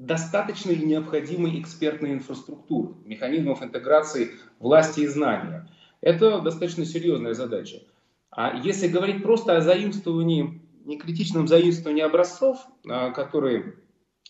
достаточной 0.06 0.74
и 0.74 0.84
необходимой 0.84 1.60
экспертной 1.60 2.12
инфраструктуры, 2.12 2.94
механизмов 3.04 3.62
интеграции 3.62 4.32
власти 4.58 5.00
и 5.00 5.06
знания. 5.06 5.68
Это 6.00 6.40
достаточно 6.40 6.84
серьезная 6.84 7.34
задача. 7.34 7.82
А 8.30 8.56
если 8.56 8.88
говорить 8.88 9.22
просто 9.22 9.56
о 9.56 9.60
заимствовании, 9.60 10.60
некритичном 10.84 11.46
заимствовании 11.46 12.02
образцов, 12.02 12.58
а, 12.88 13.10
которые 13.10 13.76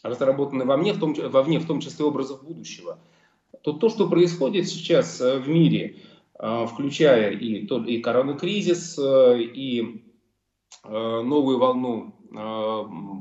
разработаны 0.02 0.64
вовне, 0.66 0.92
в 0.92 0.98
том, 0.98 1.14
вовне, 1.14 1.58
в 1.58 1.66
том 1.66 1.80
числе 1.80 2.04
образов 2.04 2.44
будущего, 2.44 2.98
то 3.62 3.72
то, 3.72 3.88
что 3.88 4.08
происходит 4.08 4.68
сейчас 4.68 5.20
э, 5.20 5.38
в 5.38 5.48
мире, 5.48 5.96
а, 6.34 6.66
включая 6.66 7.30
и, 7.30 7.64
и 7.64 8.02
коронакризис, 8.02 8.98
и 8.98 10.04
новую 10.84 11.58
волну 11.58 12.16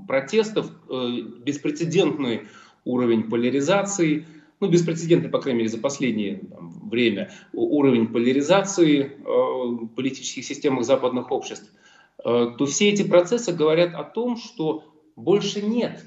протестов, 0.08 0.72
э, 0.90 1.22
беспрецедентный 1.44 2.48
уровень 2.86 3.24
поляризации, 3.24 4.26
ну, 4.60 4.70
беспрецедентный, 4.70 5.30
по 5.30 5.40
крайней 5.40 5.60
мере, 5.60 5.70
за 5.70 5.80
последнее 5.80 6.38
там, 6.38 6.90
время, 6.90 7.32
уровень 7.54 8.08
поляризации 8.08 9.04
э, 9.04 9.86
политических 9.96 10.46
системах 10.46 10.86
западных 10.86 11.32
обществ, 11.32 11.72
то 12.24 12.66
все 12.68 12.90
эти 12.90 13.02
процессы 13.02 13.52
говорят 13.52 13.96
о 13.96 14.04
том, 14.04 14.38
что 14.38 14.84
больше 15.16 15.64
нет 15.64 16.06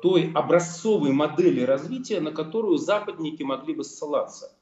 той 0.00 0.30
образцовой 0.32 1.10
модели 1.10 1.62
развития, 1.62 2.20
на 2.20 2.30
которую 2.30 2.78
западники 2.78 3.42
могли 3.42 3.74
бы 3.74 3.82
ссылаться. 3.82 4.56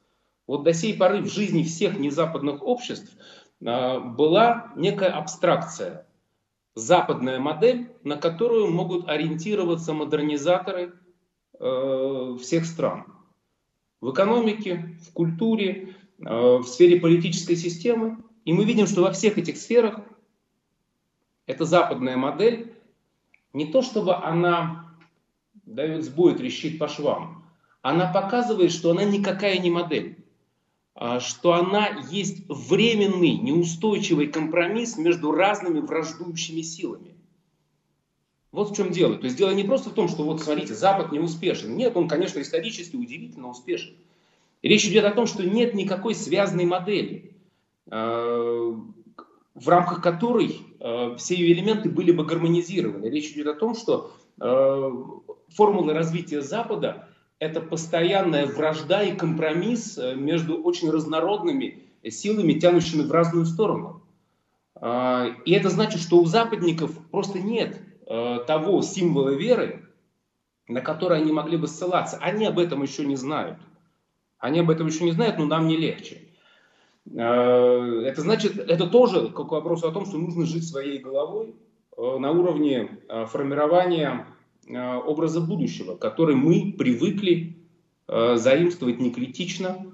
Вот 0.47 0.63
до 0.63 0.73
сей 0.73 0.97
поры 0.97 1.21
в 1.21 1.31
жизни 1.31 1.63
всех 1.63 1.99
незападных 1.99 2.63
обществ 2.63 3.15
была 3.61 4.73
некая 4.77 5.11
абстракция, 5.11 6.08
западная 6.79 7.39
модель, 7.39 7.91
на 8.05 8.17
которую 8.17 8.71
могут 8.71 9.09
ориентироваться 9.09 9.93
модернизаторы 9.93 10.95
э, 11.59 12.37
всех 12.41 12.65
стран. 12.67 13.05
В 14.01 14.13
экономике, 14.13 14.97
в 15.07 15.13
культуре, 15.13 15.97
э, 16.19 16.25
в 16.25 16.65
сфере 16.65 17.01
политической 17.01 17.57
системы. 17.57 18.19
И 18.45 18.53
мы 18.53 18.65
видим, 18.65 18.87
что 18.87 19.03
во 19.03 19.13
всех 19.13 19.39
этих 19.39 19.57
сферах 19.57 20.01
эта 21.47 21.65
западная 21.65 22.17
модель 22.17 22.75
не 23.53 23.67
то 23.67 23.83
чтобы 23.83 24.15
она 24.15 24.95
дает 25.65 26.05
сбой, 26.05 26.35
трещит 26.35 26.79
по 26.79 26.89
швам, 26.89 27.45
она 27.83 28.13
показывает, 28.13 28.73
что 28.73 28.91
она 28.91 29.05
никакая 29.05 29.59
не 29.59 29.71
модель. 29.71 30.18
А, 31.01 31.21
что 31.21 31.53
она 31.53 31.91
есть 32.11 32.43
временный, 32.49 33.37
неустойчивый 33.37 34.27
компромисс 34.27 34.99
между 34.99 35.31
разными 35.31 35.79
враждующими 35.79 36.61
силами. 36.63 37.15
Вот 38.51 38.71
в 38.71 38.75
чем 38.75 38.91
дело. 38.91 39.15
То 39.15 39.27
есть 39.27 39.37
дело 39.37 39.53
не 39.53 39.63
просто 39.63 39.91
в 39.91 39.95
том, 39.95 40.09
что 40.09 40.25
вот 40.25 40.43
смотрите, 40.43 40.75
Запад 40.75 41.13
не 41.13 41.21
успешен. 41.21 41.77
Нет, 41.77 41.97
он, 41.97 42.09
конечно, 42.09 42.41
исторически 42.41 42.97
удивительно 42.97 43.49
успешен. 43.49 43.95
Речь 44.61 44.87
идет 44.87 45.05
о 45.05 45.13
том, 45.13 45.29
что 45.29 45.49
нет 45.49 45.73
никакой 45.73 46.17
связанной 46.17 46.65
модели, 46.65 47.33
а, 47.89 48.77
в 49.55 49.69
рамках 49.69 50.03
которой 50.03 50.59
а, 50.81 51.15
все 51.15 51.37
ее 51.37 51.53
элементы 51.53 51.91
были 51.91 52.11
бы 52.11 52.25
гармонизированы. 52.25 53.07
Речь 53.07 53.31
идет 53.31 53.47
о 53.47 53.55
том, 53.55 53.77
что 53.77 54.13
формулы 55.49 55.95
развития 55.95 56.43
Запада 56.43 57.08
это 57.39 57.61
постоянная 57.61 58.47
вражда 58.47 59.03
и 59.03 59.17
компромисс 59.17 59.97
э, 59.99 60.15
между 60.15 60.61
очень 60.61 60.91
разнородными 60.91 61.85
силами, 62.09 62.55
тянущими 62.55 63.03
в 63.03 63.13
разную 63.13 63.47
сторону. 63.47 64.03
А, 64.75 65.27
и 65.45 65.53
это 65.53 65.69
значит, 65.71 66.01
что 66.01 66.21
у 66.21 66.25
западников 66.25 66.91
просто 67.11 67.39
нет 67.39 67.81
э, 68.07 68.39
того 68.47 68.83
символа 68.83 69.31
веры, 69.31 69.85
на 70.67 70.81
который 70.81 71.19
они 71.19 71.33
могли 71.33 71.57
бы 71.57 71.69
ссылаться. 71.69 72.19
Они 72.21 72.45
об 72.45 72.59
этом 72.59 72.83
еще 72.83 73.07
не 73.07 73.17
знают. 73.17 73.59
Они 74.39 74.61
об 74.61 74.71
этом 74.71 74.87
еще 74.87 75.05
не 75.05 75.13
знают, 75.13 75.39
но 75.39 75.47
нам 75.47 75.67
не 75.69 75.77
легче. 75.77 76.23
А, 77.17 78.03
это 78.03 78.21
значит, 78.21 78.59
это 78.59 78.89
тоже 78.89 79.29
к 79.29 79.39
вопросу 79.39 79.89
о 79.89 79.93
том, 79.93 80.07
что 80.07 80.19
нужно 80.19 80.45
жить 80.45 80.69
своей 80.69 80.99
головой 80.99 81.55
э, 81.97 82.19
на 82.19 82.33
уровне 82.33 82.99
формирования 83.27 84.27
Э, 84.27 84.38
образа 84.71 85.41
будущего, 85.41 85.97
который 85.97 86.35
мы 86.35 86.75
привыкли 86.77 87.57
э, 88.07 88.37
заимствовать 88.37 88.99
некритично 88.99 89.87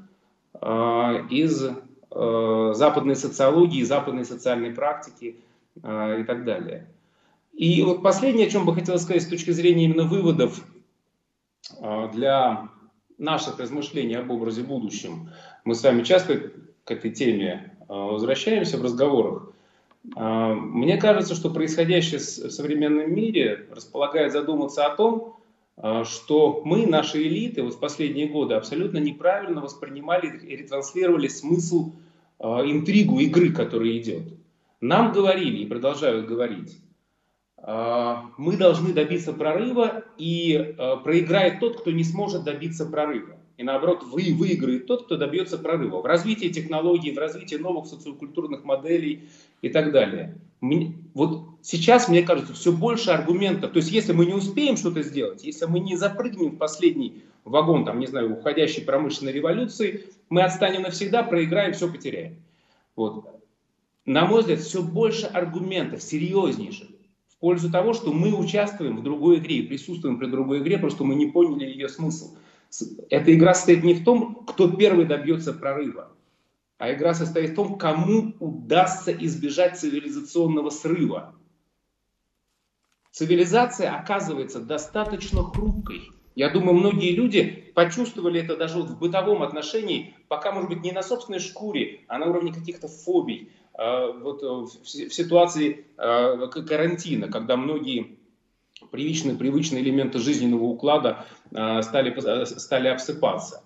э, 0.60 1.26
из 1.30 1.66
западной 2.10 3.16
социологии, 3.16 3.82
западной 3.82 4.24
социальной 4.24 4.70
практики 4.70 5.34
и 5.76 6.24
так 6.24 6.44
далее. 6.44 6.86
И 7.52 7.82
вот 7.82 8.04
последнее, 8.04 8.46
о 8.46 8.50
чем 8.50 8.64
бы 8.64 8.72
хотел 8.72 8.96
сказать 9.00 9.22
с 9.24 9.26
точки 9.26 9.50
зрения 9.50 9.86
именно 9.86 10.04
выводов 10.04 10.64
для 12.12 12.68
наших 13.18 13.58
размышлений 13.58 14.14
об 14.14 14.30
образе 14.30 14.62
будущем. 14.62 15.30
Мы 15.64 15.74
с 15.74 15.82
вами 15.82 16.04
часто 16.04 16.52
к 16.84 16.90
этой 16.92 17.10
теме 17.10 17.76
возвращаемся 17.88 18.78
в 18.78 18.84
разговорах. 18.84 19.53
Мне 20.04 20.98
кажется, 20.98 21.34
что 21.34 21.48
происходящее 21.48 22.18
в 22.18 22.50
современном 22.50 23.14
мире 23.14 23.66
располагает 23.70 24.32
задуматься 24.32 24.84
о 24.84 24.94
том, 24.94 25.34
а, 25.76 26.04
что 26.04 26.62
мы, 26.64 26.86
наши 26.86 27.22
элиты, 27.22 27.62
вот 27.62 27.74
в 27.74 27.80
последние 27.80 28.28
годы 28.28 28.54
абсолютно 28.54 28.98
неправильно 28.98 29.60
воспринимали 29.60 30.36
и 30.38 30.56
ретранслировали 30.56 31.28
смысл, 31.28 31.92
а, 32.38 32.62
интригу 32.64 33.18
игры, 33.20 33.52
которая 33.52 33.96
идет. 33.98 34.22
Нам 34.80 35.12
говорили 35.12 35.58
и 35.58 35.66
продолжают 35.66 36.26
говорить, 36.26 36.78
а, 37.56 38.30
мы 38.36 38.56
должны 38.56 38.92
добиться 38.92 39.32
прорыва, 39.32 40.04
и 40.16 40.76
проиграет 41.02 41.58
тот, 41.60 41.80
кто 41.80 41.90
не 41.90 42.04
сможет 42.04 42.44
добиться 42.44 42.86
прорыва. 42.86 43.36
И 43.56 43.62
наоборот, 43.62 44.02
вы 44.04 44.34
выиграет 44.36 44.86
тот, 44.86 45.04
кто 45.04 45.16
добьется 45.16 45.58
прорыва 45.58 46.00
в 46.00 46.06
развитии 46.06 46.48
технологий, 46.48 47.12
в 47.12 47.18
развитии 47.18 47.54
новых 47.54 47.86
социокультурных 47.86 48.64
моделей 48.64 49.28
и 49.64 49.70
так 49.70 49.92
далее. 49.92 50.38
Вот 51.14 51.44
сейчас, 51.62 52.08
мне 52.08 52.22
кажется, 52.22 52.52
все 52.52 52.70
больше 52.70 53.10
аргументов. 53.10 53.72
То 53.72 53.78
есть, 53.78 53.90
если 53.90 54.12
мы 54.12 54.26
не 54.26 54.34
успеем 54.34 54.76
что-то 54.76 55.02
сделать, 55.02 55.42
если 55.42 55.64
мы 55.64 55.80
не 55.80 55.96
запрыгнем 55.96 56.50
в 56.50 56.58
последний 56.58 57.22
вагон, 57.44 57.86
там, 57.86 57.98
не 57.98 58.06
знаю, 58.06 58.32
уходящей 58.36 58.82
промышленной 58.82 59.32
революции, 59.32 60.04
мы 60.28 60.42
отстанем 60.42 60.82
навсегда, 60.82 61.22
проиграем, 61.22 61.72
все 61.72 61.90
потеряем. 61.90 62.36
Вот. 62.94 63.24
На 64.04 64.26
мой 64.26 64.40
взгляд, 64.40 64.60
все 64.60 64.82
больше 64.82 65.26
аргументов, 65.26 66.02
серьезнейших, 66.02 66.88
в 67.28 67.36
пользу 67.38 67.70
того, 67.70 67.94
что 67.94 68.12
мы 68.12 68.34
участвуем 68.34 68.98
в 68.98 69.02
другой 69.02 69.38
игре, 69.38 69.62
присутствуем 69.62 70.18
при 70.18 70.26
другой 70.26 70.58
игре, 70.60 70.76
просто 70.76 71.04
мы 71.04 71.14
не 71.14 71.26
поняли 71.26 71.64
ее 71.64 71.88
смысл. 71.88 72.36
Эта 73.08 73.34
игра 73.34 73.54
состоит 73.54 73.82
не 73.82 73.94
в 73.94 74.04
том, 74.04 74.44
кто 74.46 74.70
первый 74.70 75.06
добьется 75.06 75.54
прорыва, 75.54 76.10
а 76.78 76.92
игра 76.92 77.14
состоит 77.14 77.50
в 77.50 77.54
том, 77.54 77.78
кому 77.78 78.34
удастся 78.40 79.12
избежать 79.12 79.78
цивилизационного 79.78 80.70
срыва. 80.70 81.34
Цивилизация 83.10 83.96
оказывается 83.96 84.60
достаточно 84.60 85.44
хрупкой. 85.44 86.10
Я 86.34 86.50
думаю, 86.50 86.74
многие 86.74 87.14
люди 87.14 87.72
почувствовали 87.74 88.40
это 88.40 88.56
даже 88.56 88.78
вот 88.78 88.90
в 88.90 88.98
бытовом 88.98 89.42
отношении, 89.42 90.14
пока, 90.26 90.50
может 90.50 90.68
быть, 90.68 90.82
не 90.82 90.90
на 90.90 91.02
собственной 91.02 91.38
шкуре, 91.38 92.00
а 92.08 92.18
на 92.18 92.26
уровне 92.26 92.52
каких-то 92.52 92.88
фобий. 92.88 93.52
А, 93.74 94.12
вот 94.12 94.42
э, 94.42 94.46
в 94.46 95.12
ситуации 95.12 95.86
э, 95.96 96.48
карантина, 96.66 97.28
когда 97.28 97.56
многие 97.56 98.18
привычные, 98.90 99.36
привычные 99.36 99.82
элементы 99.82 100.18
жизненного 100.18 100.64
уклада 100.64 101.26
э, 101.50 101.82
стали, 101.82 102.44
стали 102.44 102.88
обсыпаться. 102.88 103.63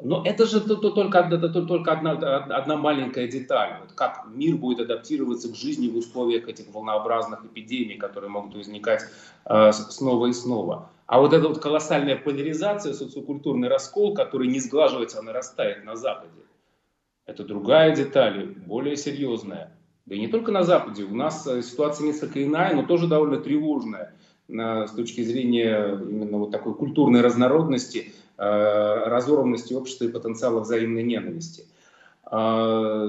Но 0.00 0.22
это 0.24 0.46
же 0.46 0.60
только, 0.60 1.22
только 1.22 1.92
одна, 1.92 2.12
одна 2.12 2.76
маленькая 2.76 3.26
деталь. 3.26 3.78
Вот 3.80 3.92
как 3.92 4.26
мир 4.32 4.56
будет 4.56 4.80
адаптироваться 4.80 5.50
к 5.50 5.56
жизни 5.56 5.88
в 5.88 5.96
условиях 5.96 6.46
этих 6.48 6.72
волнообразных 6.72 7.44
эпидемий, 7.44 7.96
которые 7.96 8.30
могут 8.30 8.54
возникать 8.54 9.02
э, 9.44 9.72
снова 9.72 10.26
и 10.26 10.32
снова. 10.32 10.90
А 11.06 11.20
вот 11.20 11.32
эта 11.32 11.48
вот 11.48 11.58
колоссальная 11.58 12.14
поляризация, 12.14 12.92
социокультурный 12.92 13.66
раскол, 13.66 14.14
который 14.14 14.46
не 14.46 14.60
сглаживается, 14.60 15.18
а 15.18 15.22
нарастает 15.22 15.84
на 15.84 15.96
Западе, 15.96 16.30
это 17.26 17.42
другая 17.42 17.94
деталь, 17.94 18.54
более 18.66 18.96
серьезная. 18.96 19.76
Да 20.06 20.14
и 20.14 20.20
не 20.20 20.28
только 20.28 20.52
на 20.52 20.62
Западе. 20.62 21.02
У 21.02 21.14
нас 21.14 21.44
э, 21.48 21.60
ситуация 21.62 22.06
несколько 22.06 22.44
иная, 22.44 22.72
но 22.72 22.84
тоже 22.84 23.08
довольно 23.08 23.38
тревожная 23.38 24.14
с 24.50 24.92
точки 24.92 25.22
зрения 25.22 25.98
именно 26.08 26.38
вот 26.38 26.52
такой 26.52 26.74
культурной 26.74 27.20
разнородности– 27.20 28.12
Э, 28.27 28.27
разорванности 28.38 29.74
общества 29.74 30.04
и 30.04 30.12
потенциала 30.12 30.60
взаимной 30.60 31.02
ненависти. 31.02 31.64
А, 32.30 33.08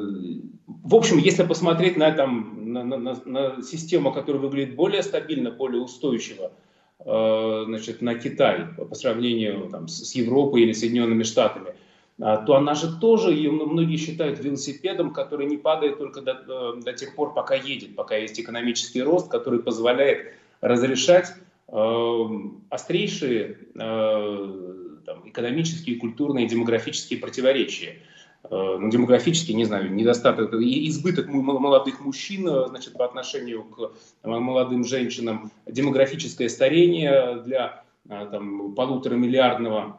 в 0.68 0.96
общем, 0.96 1.18
если 1.18 1.44
посмотреть 1.44 1.98
на, 1.98 2.12
там, 2.12 2.74
на, 2.74 2.84
на, 2.84 3.22
на 3.26 3.62
систему, 3.62 4.14
которая 4.14 4.42
выглядит 4.42 4.76
более 4.76 5.04
стабильно, 5.04 5.52
более 5.52 5.82
устойчиво, 5.82 6.52
э, 7.00 7.64
значит, 7.66 8.02
на 8.02 8.16
Китай 8.16 8.68
по 8.78 8.96
сравнению 8.96 9.70
там, 9.70 9.88
с 9.88 10.14
Европой 10.16 10.62
или 10.62 10.72
Соединенными 10.72 11.24
Штатами, 11.24 11.74
а, 12.22 12.38
то 12.38 12.56
она 12.56 12.76
же 12.76 12.98
тоже, 13.00 13.32
ее 13.32 13.52
многие 13.52 13.98
считают 13.98 14.40
велосипедом, 14.40 15.12
который 15.12 15.48
не 15.48 15.58
падает 15.58 15.98
только 15.98 16.22
до, 16.22 16.32
э, 16.48 16.82
до 16.82 16.94
тех 16.94 17.16
пор, 17.16 17.34
пока 17.34 17.56
едет, 17.56 17.96
пока 17.96 18.16
есть 18.16 18.40
экономический 18.40 19.02
рост, 19.02 19.30
который 19.30 19.60
позволяет 19.60 20.34
разрешать 20.62 21.34
э, 21.68 22.26
острейшие 22.70 23.58
э, 23.76 24.79
там, 25.10 25.28
экономические, 25.28 25.95
культурные, 25.95 26.47
демографические 26.47 27.20
противоречия. 27.20 27.95
Э, 28.43 28.78
ну, 28.80 28.91
демографически, 28.91 29.53
не 29.53 29.66
знаю, 29.66 29.91
недостаток, 29.91 30.53
избыток 30.53 31.28
молодых 31.30 31.99
мужчин 31.99 32.47
э, 32.47 32.68
значит, 32.68 32.93
по 32.93 33.05
отношению 33.05 33.64
к 33.64 33.80
э, 33.82 34.30
молодым 34.30 34.84
женщинам, 34.84 35.51
демографическое 35.66 36.47
старение 36.47 37.41
для 37.43 37.84
там, 38.07 38.76
полутора 38.76 39.16
миллиардного, 39.16 39.97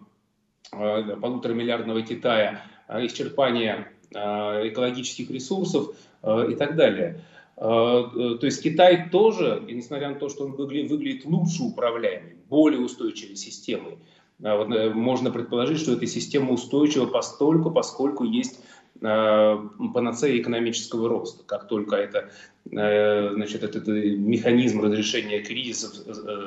полутора 0.70 1.54
миллиардного 1.54 2.02
Китая, 2.02 2.62
исчерпание 2.88 3.92
экологических 4.10 5.30
ресурсов 5.30 5.94
и 6.24 6.54
так 6.56 6.74
далее. 6.74 7.20
То 7.54 8.40
есть 8.42 8.64
Китай 8.64 9.10
тоже, 9.10 9.62
несмотря 9.68 10.08
на 10.08 10.16
то, 10.16 10.28
что 10.28 10.44
он 10.44 10.52
выглядит 10.52 11.24
лучше 11.24 11.62
управляемой, 11.62 12.36
более 12.48 12.80
устойчивой 12.80 13.36
системой, 13.36 13.98
вот, 14.42 14.70
э, 14.72 14.90
можно 14.90 15.30
предположить, 15.30 15.78
что 15.78 15.92
эта 15.92 16.06
система 16.06 16.52
устойчива 16.52 17.06
постольку, 17.06 17.70
поскольку 17.70 18.24
есть 18.24 18.60
э, 19.02 19.68
панацея 19.94 20.40
экономического 20.40 21.08
роста. 21.08 21.44
Как 21.44 21.68
только 21.68 21.96
это, 21.96 22.30
э, 22.70 23.34
значит, 23.34 23.62
этот 23.62 23.86
механизм 23.86 24.80
разрешения 24.80 25.40
кризисов, 25.40 25.92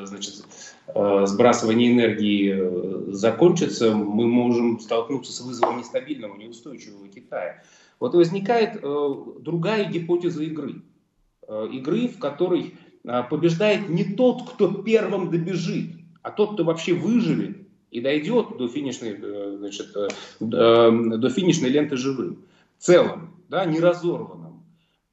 значит, 0.07 0.43
сбрасывания 0.87 1.91
энергии 1.91 3.11
закончится, 3.11 3.95
мы 3.95 4.27
можем 4.27 4.79
столкнуться 4.79 5.31
с 5.31 5.41
вызовом 5.41 5.77
нестабильного, 5.79 6.35
неустойчивого 6.35 7.07
Китая. 7.09 7.63
Вот 7.99 8.15
возникает 8.15 8.81
другая 8.81 9.89
гипотеза 9.89 10.43
игры. 10.43 10.81
Игры, 11.47 12.07
в 12.07 12.19
которой 12.19 12.75
побеждает 13.29 13.87
не 13.87 14.03
тот, 14.03 14.49
кто 14.49 14.73
первым 14.73 15.29
добежит, 15.29 15.91
а 16.21 16.31
тот, 16.31 16.53
кто 16.53 16.63
вообще 16.63 16.93
выживет 16.93 17.62
и 17.93 18.01
дойдет 18.01 18.57
до 18.57 18.67
финишной, 18.67 19.19
э, 19.21 19.55
значит, 19.59 19.95
э, 19.95 20.07
э, 20.41 20.91
до 20.91 21.29
финишной 21.29 21.69
ленты 21.69 21.95
живым, 21.95 22.43
целым, 22.79 23.35
да, 23.49 23.65
не 23.65 23.79
разорванным. 23.79 24.63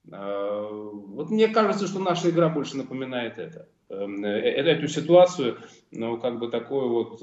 Вот 0.02 1.30
мне 1.30 1.46
кажется, 1.48 1.86
что 1.86 2.00
наша 2.00 2.30
игра 2.30 2.48
больше 2.48 2.76
напоминает 2.76 3.38
это. 3.38 3.68
Эту 3.88 4.88
ситуацию, 4.88 5.58
ну, 5.92 6.18
как 6.18 6.40
бы 6.40 6.48
такой 6.48 6.88
вот 6.88 7.20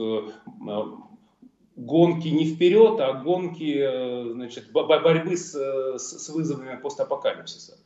гонки 1.76 2.28
не 2.30 2.45
вперед, 2.45 2.99
а 3.01 3.14
гонки 3.14 4.32
значит, 4.32 4.72
борьбы 4.72 5.36
с, 5.36 5.53
с 5.97 6.30
вызовами 6.30 6.80
постапокалипсиса. 6.80 7.78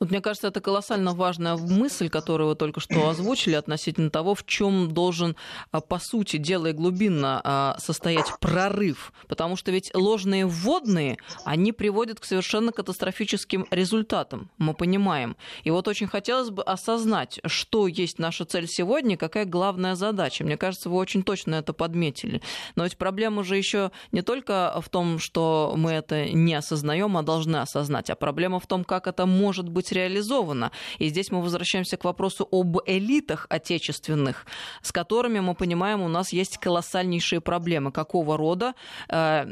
Вот 0.00 0.10
мне 0.10 0.20
кажется, 0.20 0.48
это 0.48 0.60
колоссально 0.60 1.14
важная 1.14 1.56
мысль, 1.56 2.08
которую 2.08 2.50
вы 2.50 2.54
только 2.54 2.80
что 2.80 3.08
озвучили 3.08 3.54
относительно 3.54 4.10
того, 4.10 4.34
в 4.34 4.46
чем 4.46 4.92
должен, 4.92 5.36
а, 5.70 5.80
по 5.80 5.98
сути 5.98 6.36
дела 6.36 6.68
и 6.68 6.72
глубинно 6.72 7.40
а, 7.42 7.76
состоять 7.78 8.32
прорыв. 8.40 9.12
Потому 9.26 9.56
что 9.56 9.70
ведь 9.70 9.94
ложные 9.94 10.46
вводные, 10.46 11.18
они 11.44 11.72
приводят 11.72 12.20
к 12.20 12.24
совершенно 12.24 12.72
катастрофическим 12.72 13.66
результатам, 13.70 14.50
мы 14.58 14.74
понимаем. 14.74 15.36
И 15.64 15.70
вот 15.70 15.88
очень 15.88 16.06
хотелось 16.06 16.50
бы 16.50 16.62
осознать, 16.62 17.40
что 17.46 17.86
есть 17.86 18.18
наша 18.18 18.44
цель 18.44 18.68
сегодня, 18.68 19.16
какая 19.16 19.44
главная 19.44 19.94
задача. 19.94 20.44
Мне 20.44 20.56
кажется, 20.56 20.88
вы 20.88 20.96
очень 20.96 21.22
точно 21.22 21.56
это 21.56 21.72
подметили. 21.72 22.40
Но 22.76 22.84
ведь 22.84 22.96
проблема 22.96 23.42
же 23.42 23.56
еще 23.56 23.90
не 24.12 24.22
только 24.22 24.80
в 24.80 24.88
том, 24.88 25.18
что 25.18 25.74
мы 25.76 25.92
это 25.92 26.26
не 26.26 26.54
осознаем, 26.54 27.16
а 27.16 27.22
должны 27.22 27.56
осознать, 27.56 28.10
а 28.10 28.14
проблема 28.14 28.60
в 28.60 28.66
том, 28.66 28.84
как 28.84 29.06
это 29.06 29.26
может 29.26 29.68
быть 29.68 29.87
быть 29.88 29.92
реализовано. 29.92 30.70
И 30.98 31.08
здесь 31.08 31.30
мы 31.30 31.42
возвращаемся 31.42 31.96
к 31.96 32.04
вопросу 32.04 32.48
об 32.50 32.78
элитах 32.86 33.46
отечественных, 33.48 34.46
с 34.82 34.92
которыми 34.92 35.40
мы 35.40 35.54
понимаем, 35.54 36.02
у 36.02 36.08
нас 36.08 36.32
есть 36.32 36.58
колоссальнейшие 36.58 37.40
проблемы. 37.40 37.92
Какого 37.92 38.36
рода? 38.36 38.74
Э, 39.08 39.44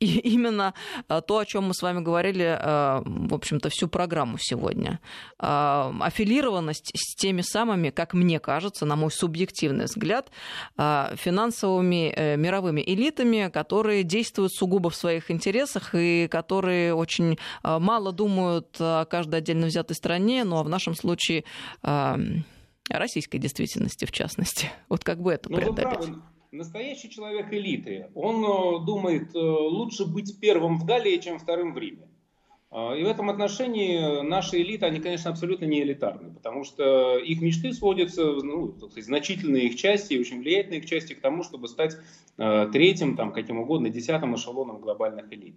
именно 0.00 0.74
то, 1.08 1.38
о 1.38 1.44
чем 1.44 1.64
мы 1.64 1.74
с 1.74 1.82
вами 1.82 2.00
говорили, 2.00 2.58
в 3.04 3.34
общем-то, 3.34 3.68
всю 3.68 3.88
программу 3.88 4.38
сегодня. 4.38 5.00
Аффилированность 5.38 6.92
с 6.94 7.14
теми 7.16 7.42
самыми, 7.42 7.90
как 7.90 8.14
мне 8.14 8.38
кажется, 8.40 8.86
на 8.86 8.96
мой 8.96 9.10
субъективный 9.10 9.84
взгляд, 9.84 10.30
финансовыми 10.76 12.36
мировыми 12.36 12.80
элитами, 12.80 13.50
которые 13.52 14.02
действуют 14.02 14.52
сугубо 14.52 14.90
в 14.90 14.96
своих 14.96 15.30
интересах 15.30 15.94
и 15.94 16.28
которые 16.28 16.94
очень 16.94 17.38
мало 17.62 18.12
думают 18.12 18.76
о 18.80 19.04
каждой 19.04 19.41
отдельно 19.42 19.66
взятой 19.66 19.96
стране, 19.96 20.44
ну 20.44 20.56
а 20.56 20.62
в 20.62 20.68
нашем 20.68 20.94
случае 20.94 21.44
российской 22.88 23.38
действительности 23.38 24.04
в 24.04 24.12
частности. 24.12 24.70
Вот 24.88 25.04
как 25.04 25.20
бы 25.20 25.32
это 25.32 25.50
ну, 25.50 25.56
преодолеть? 25.56 26.14
Настоящий 26.50 27.08
человек 27.08 27.50
элиты, 27.50 28.10
он 28.14 28.44
э, 28.44 28.84
думает, 28.84 29.34
э, 29.34 29.38
лучше 29.38 30.04
быть 30.04 30.38
первым 30.38 30.78
в 30.78 30.84
Галлии, 30.84 31.16
чем 31.16 31.38
вторым 31.38 31.72
в 31.72 31.78
Риме. 31.78 32.06
А, 32.70 32.94
и 32.94 33.02
в 33.02 33.06
этом 33.06 33.30
отношении 33.30 34.22
наши 34.22 34.60
элиты, 34.60 34.84
они, 34.84 35.00
конечно, 35.00 35.30
абсолютно 35.30 35.64
не 35.64 35.82
элитарны, 35.82 36.30
потому 36.34 36.64
что 36.64 37.16
их 37.16 37.40
мечты 37.40 37.72
сводятся, 37.72 38.24
ну, 38.24 38.74
сказать, 38.76 39.04
значительные 39.04 39.68
их 39.68 39.76
части, 39.76 40.18
очень 40.18 40.40
влиятельные 40.40 40.80
их 40.80 40.86
части 40.86 41.14
к 41.14 41.22
тому, 41.22 41.42
чтобы 41.42 41.68
стать 41.68 41.96
э, 42.36 42.68
третьим, 42.70 43.16
там, 43.16 43.32
каким 43.32 43.58
угодно, 43.58 43.88
десятым 43.88 44.34
эшелоном 44.36 44.78
глобальных 44.78 45.32
элит. 45.32 45.54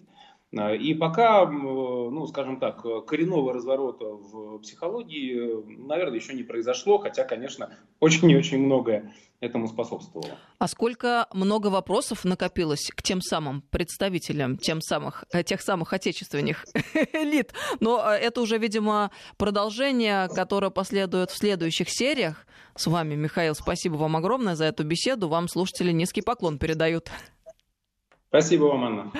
А, 0.57 0.73
и 0.73 0.93
пока, 0.93 1.45
ну, 1.45 2.25
скажем 2.27 2.59
так, 2.59 2.81
коренного 3.05 3.53
разворота 3.53 4.05
в 4.05 4.59
психологии, 4.59 5.63
наверное, 5.85 6.17
еще 6.17 6.33
не 6.33 6.43
произошло, 6.43 6.97
хотя, 6.97 7.23
конечно, 7.23 7.75
очень 7.99 8.29
и 8.31 8.37
очень 8.37 8.59
многое 8.59 9.13
этому 9.41 9.67
способствовало. 9.67 10.37
А 10.57 10.67
сколько 10.67 11.27
много 11.33 11.67
вопросов 11.67 12.23
накопилось 12.25 12.89
к 12.95 13.01
тем 13.03 13.21
самым 13.21 13.61
представителям 13.69 14.57
тем 14.57 14.81
самых, 14.81 15.25
э, 15.31 15.43
тех 15.43 15.61
самых 15.61 15.93
отечественных 15.93 16.65
элит? 17.13 17.53
Но 17.79 18.03
э, 18.05 18.17
это 18.17 18.41
уже, 18.41 18.57
видимо, 18.57 19.11
продолжение, 19.37 20.27
которое 20.29 20.71
последует 20.71 21.31
в 21.31 21.37
следующих 21.37 21.89
сериях. 21.89 22.47
С 22.75 22.87
вами, 22.87 23.15
Михаил, 23.15 23.55
спасибо 23.55 23.95
вам 23.95 24.15
огромное 24.15 24.55
за 24.55 24.65
эту 24.65 24.83
беседу. 24.83 25.27
Вам 25.27 25.47
слушатели 25.47 25.91
низкий 25.91 26.21
поклон 26.21 26.57
передают. 26.57 27.09
Спасибо 28.35 28.65
вам, 28.65 28.83
Анна. 28.83 29.11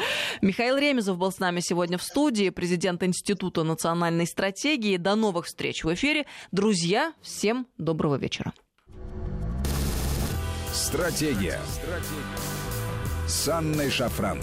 Михаил 0.41 0.76
Ремезов 0.76 1.18
был 1.18 1.32
с 1.32 1.39
нами 1.39 1.61
сегодня 1.61 1.97
в 1.97 2.03
студии, 2.03 2.49
президент 2.49 3.01
Института 3.01 3.63
национальной 3.63 4.28
стратегии. 4.28 4.97
До 4.97 5.16
новых 5.16 5.45
встреч 5.45 5.86
в 5.86 5.93
эфире. 5.93 6.26
Друзья, 6.51 7.13
всем 7.22 7.66
доброго 7.78 8.16
вечера. 8.16 8.51
Стратегия. 10.74 11.61
Стратегия. 11.66 12.36
С 13.26 13.47
Анной 13.47 13.89
Шафран. 13.89 14.41